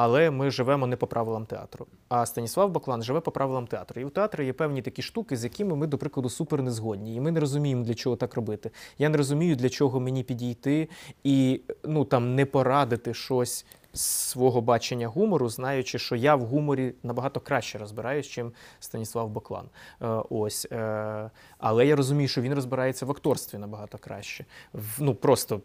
[0.00, 1.86] Але ми живемо не по правилам театру.
[2.08, 4.00] А Станіслав Баклан живе по правилам театру.
[4.00, 7.14] І у театрі є певні такі штуки, з якими ми, до прикладу, супер не згодні.
[7.14, 8.70] І ми не розуміємо, для чого так робити.
[8.98, 10.88] Я не розумію, для чого мені підійти
[11.24, 16.94] і ну там не порадити щось з свого бачення гумору, знаючи, що я в гуморі
[17.02, 19.68] набагато краще розбираюсь, чим Станіслав Баклан.
[20.02, 20.66] Е, ось.
[20.72, 24.44] Е, але я розумію, що він розбирається в акторстві набагато краще.
[24.72, 25.60] В, ну просто.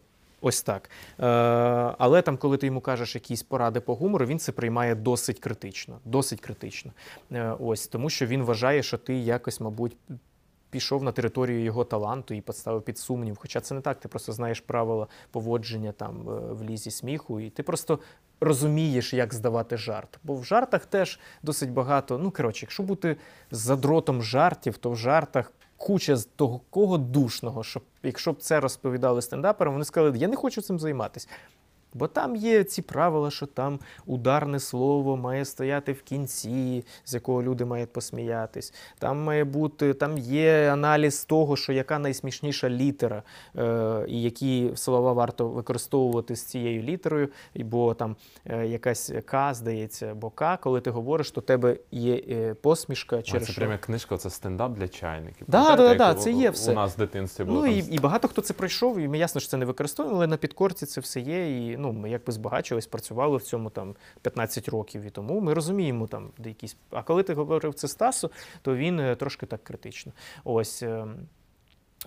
[0.45, 0.89] Ось так.
[1.19, 1.25] Е,
[1.97, 5.99] але там, коли ти йому кажеш якісь поради по гумору, він це приймає досить критично.
[6.05, 6.91] Досить критично.
[7.31, 9.97] Е, ось, тому що він вважає, що ти якось, мабуть,
[10.69, 13.37] пішов на територію його таланту і поставив під сумнів.
[13.39, 17.49] Хоча це не так, ти просто знаєш правила поводження там е, в лізі сміху, і
[17.49, 17.99] ти просто
[18.41, 20.19] розумієш, як здавати жарт.
[20.23, 22.17] Бо в жартах теж досить багато.
[22.17, 23.17] Ну, коротше, якщо бути
[23.51, 29.21] задротом жартів, то в жартах куча з того кого душного, щоб якщо б це розповідали
[29.21, 31.27] стендаперам, вони сказали, я не хочу цим займатися.
[31.93, 37.43] Бо там є ці правила, що там ударне слово має стояти в кінці, з якого
[37.43, 38.73] люди мають посміятись.
[38.99, 43.23] Там має бути, там є аналіз того, що яка найсмішніша літера,
[43.57, 48.15] е, і які слова варто використовувати з цією літерою, бо там
[48.45, 53.21] е, якась К, здається, або К, коли ти говориш, то тебе є е, посмішка А,
[53.21, 53.61] через це що.
[53.61, 55.47] прямо книжка, це стендап для чайників.
[55.47, 56.71] Да, да, да, це є у- все.
[56.71, 59.17] У нас в дитинстві було Ну там і, і багато хто це пройшов, і ми
[59.17, 61.69] ясно, що це не використовуємо, але на підкорці це все є.
[61.71, 65.01] І ну, ми якби збагачились, працювали в цьому там 15 років.
[65.01, 66.77] І тому ми розуміємо там де якісь.
[66.91, 68.31] А коли ти говорив це Стасу,
[68.61, 70.11] то він е, трошки так критично.
[70.43, 70.83] Ось.
[70.83, 71.05] е,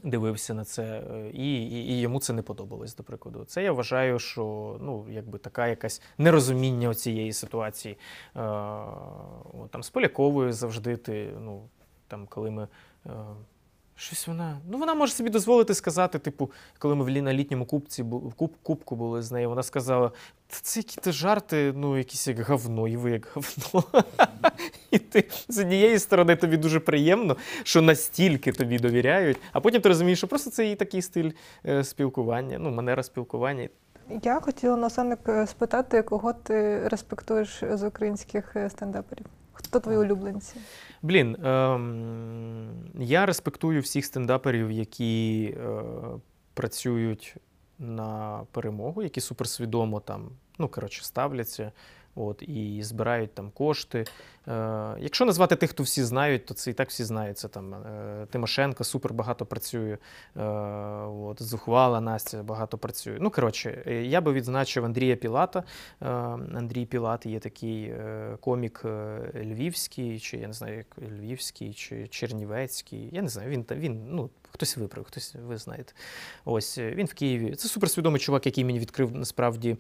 [0.03, 3.45] Дивився на це, е, і, і, і йому це не подобалось, до прикладу.
[3.45, 7.95] Це я вважаю, що ну, якби така якась нерозуміння цієї ситуації.
[7.95, 8.39] Е,
[9.71, 11.69] там з Поляковою завжди ти, ну,
[12.09, 12.69] там, коли ми.
[13.07, 13.11] Е,
[13.99, 14.61] Щось вона.
[14.71, 18.05] Ну, вона може собі дозволити сказати, типу, коли ми на літньому кубці,
[18.37, 20.09] куб, кубку були з нею, вона сказала:
[20.47, 23.85] Та це які то жарти, ну, якісь як говно, і ви як говно.
[24.91, 29.89] І ти з однієї сторони тобі дуже приємно, що настільки тобі довіряють, а потім ти
[29.89, 31.31] розумієш, що просто це її такий стиль
[31.67, 33.69] е, спілкування, ну, манера спілкування.
[34.23, 34.91] Я хотіла
[35.29, 39.27] е, спитати, кого ти респектуєш з українських е, стендаперів?
[39.65, 40.55] Хто твої улюбленці?
[41.03, 45.83] Блін, ем, я респектую всіх стендаперів, які е,
[46.55, 47.37] працюють
[47.79, 51.73] на перемогу, які суперсвідомо там, ну, коротше, ставляться.
[52.19, 54.05] От, і збирають там кошти.
[54.49, 57.39] Е, якщо назвати тих, хто всі знають, то це і так всі знають.
[57.39, 59.99] Це там е, Тимошенко супер багато працює.
[60.37, 63.19] Е, от, Зухвала Настя багато працює.
[63.21, 65.65] Ну, коротше, е, я би відзначив Андрія Пілата.
[66.03, 66.09] Е,
[66.55, 72.09] Андрій Пілат є такий е, комік е, львівський, чи я не знаю, як львівський, чи
[72.09, 73.09] чернівецький.
[73.13, 75.93] Я не знаю, він, він ну, хтось виправив, хтось ви знаєте.
[76.45, 77.55] Ось е, він в Києві.
[77.55, 79.77] Це суперсвідомий чувак, який мені відкрив насправді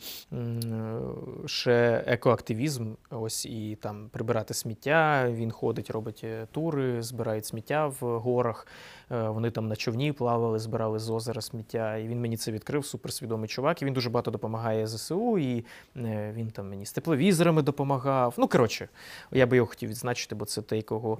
[1.46, 2.92] ще екоактивізм.
[3.10, 5.30] Ось і там прибирати сміття.
[5.30, 8.66] Він ходить, робить е, тури, збирають сміття в горах.
[9.10, 11.96] Е, Вони там на човні плавали, збирали з озера сміття.
[11.96, 12.86] І він мені це відкрив.
[12.86, 13.82] Суперсвідомий чувак.
[13.82, 15.38] І він дуже багато допомагає ЗСУ.
[15.38, 15.64] І
[16.32, 18.34] він там мені з тепловізорами допомагав.
[18.36, 18.88] Ну коротше,
[19.32, 21.18] я би його хотів відзначити, бо це той, кого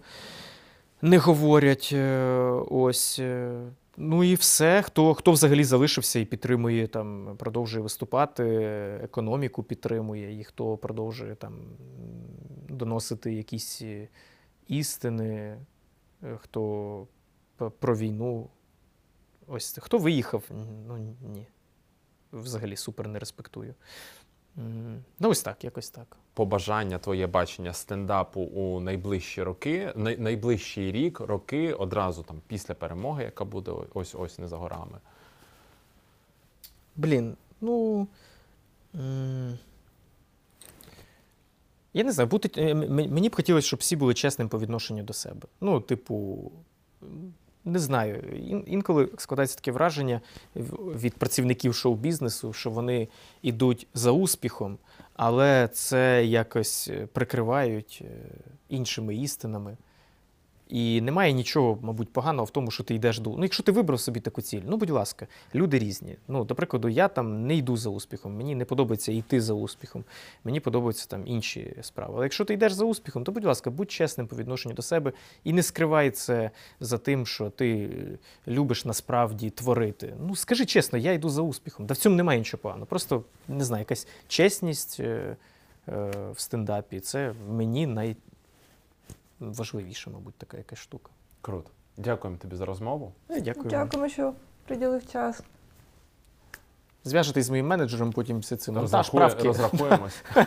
[1.02, 1.90] не говорять.
[1.92, 2.40] Е,
[2.70, 3.18] Ось.
[3.18, 3.60] е,
[3.98, 8.44] Ну і все, хто, хто взагалі залишився і підтримує там, продовжує виступати,
[9.02, 11.58] економіку підтримує, і хто продовжує там
[12.68, 14.08] доносити якісь е,
[14.68, 15.58] істини,
[16.38, 17.06] хто
[17.78, 18.48] про війну.
[19.46, 20.42] Ось хто виїхав?
[20.88, 21.46] Ну ні.
[22.32, 23.74] Взагалі супер не респектую.
[25.18, 26.16] Ну, ось так, якось так.
[26.34, 33.24] побажання, твоє бачення стендапу у найближчі роки, най- найближчий рік, роки, одразу там після перемоги,
[33.24, 34.98] яка буде ось ось не за горами.
[36.96, 38.06] Блін, ну.
[41.94, 45.48] Я не знаю, бути, мені б хотілося, щоб всі були чесним по відношенню до себе.
[45.60, 46.50] Ну, типу,
[47.66, 48.22] не знаю.
[48.66, 50.20] Інколи складається таке враження
[50.94, 53.08] від працівників шоу-бізнесу, що вони
[53.42, 54.78] йдуть за успіхом,
[55.14, 58.08] але це якось е, прикривають е,
[58.68, 59.76] іншими істинами.
[60.68, 63.30] І немає нічого, мабуть, поганого в тому, що ти йдеш до.
[63.30, 66.16] Ну, якщо ти вибрав собі таку ціль, ну будь ласка, люди різні.
[66.28, 70.04] Ну, до прикладу, я там не йду за успіхом, мені не подобається йти за успіхом,
[70.44, 72.12] мені подобаються там інші справи.
[72.16, 75.12] Але якщо ти йдеш за успіхом, то будь ласка, будь чесним по відношенню до себе
[75.44, 76.50] і не скривай це
[76.80, 77.90] за тим, що ти
[78.48, 80.14] любиш насправді творити.
[80.26, 81.86] Ну скажи чесно, я йду за успіхом.
[81.86, 82.86] Да в цьому немає нічого поганого.
[82.86, 85.36] Просто не знаю, якась чесність е,
[85.88, 87.00] е, в стендапі.
[87.00, 87.86] Це мені
[89.40, 91.10] найважливіша, мабуть, така якась штука.
[91.40, 91.70] Круто.
[91.96, 93.12] Дякуємо тобі за розмову.
[93.30, 93.68] Е, Дякую.
[93.70, 94.34] Дякуємо, що
[94.66, 95.42] приділив час.
[97.06, 99.48] Зв'яжетесь з моїм менеджером, потім все це монтаж, Розрахує- правки.
[99.48, 100.22] розрахуємось.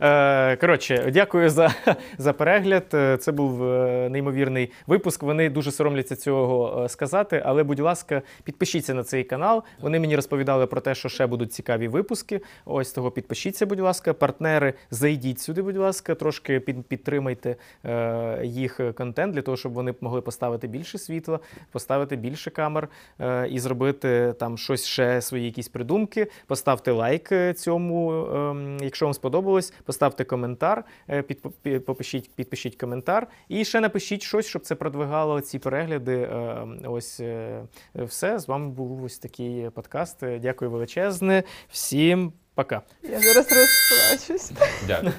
[0.00, 1.74] Е, Коротше, дякую за,
[2.18, 2.84] за перегляд.
[2.94, 5.22] Е, Це був е, неймовірний випуск.
[5.22, 7.42] Вони дуже соромляться цього е, сказати.
[7.46, 9.62] Але, будь ласка, підпишіться на цей канал.
[9.80, 12.40] Вони мені розповідали про те, що ще будуть цікаві випуски.
[12.64, 14.12] Ось того підпишіться, будь ласка.
[14.14, 19.94] Партнери, зайдіть сюди, будь ласка, трошки під, підтримайте е, їх контент для того, щоб вони
[20.00, 21.38] могли поставити більше світла,
[21.72, 22.88] поставити більше камер
[23.20, 26.26] е, і зробити там щось ще свої якісь придумки.
[26.46, 29.72] Поставте лайк е, цьому, ем, якщо вам сподобалось.
[29.84, 33.26] Поставте коментар, е, під, пі- підпишіть коментар.
[33.48, 36.16] І ще напишіть щось, щоб це продвигало ці перегляди.
[36.16, 37.62] Е, Ось е,
[37.94, 38.38] все.
[38.38, 40.18] З вами був ось такий подкаст.
[40.40, 41.42] Дякую величезне.
[41.68, 42.82] Всім пока.
[43.02, 44.52] Я зараз розплачусь.
[44.86, 45.12] Дякую.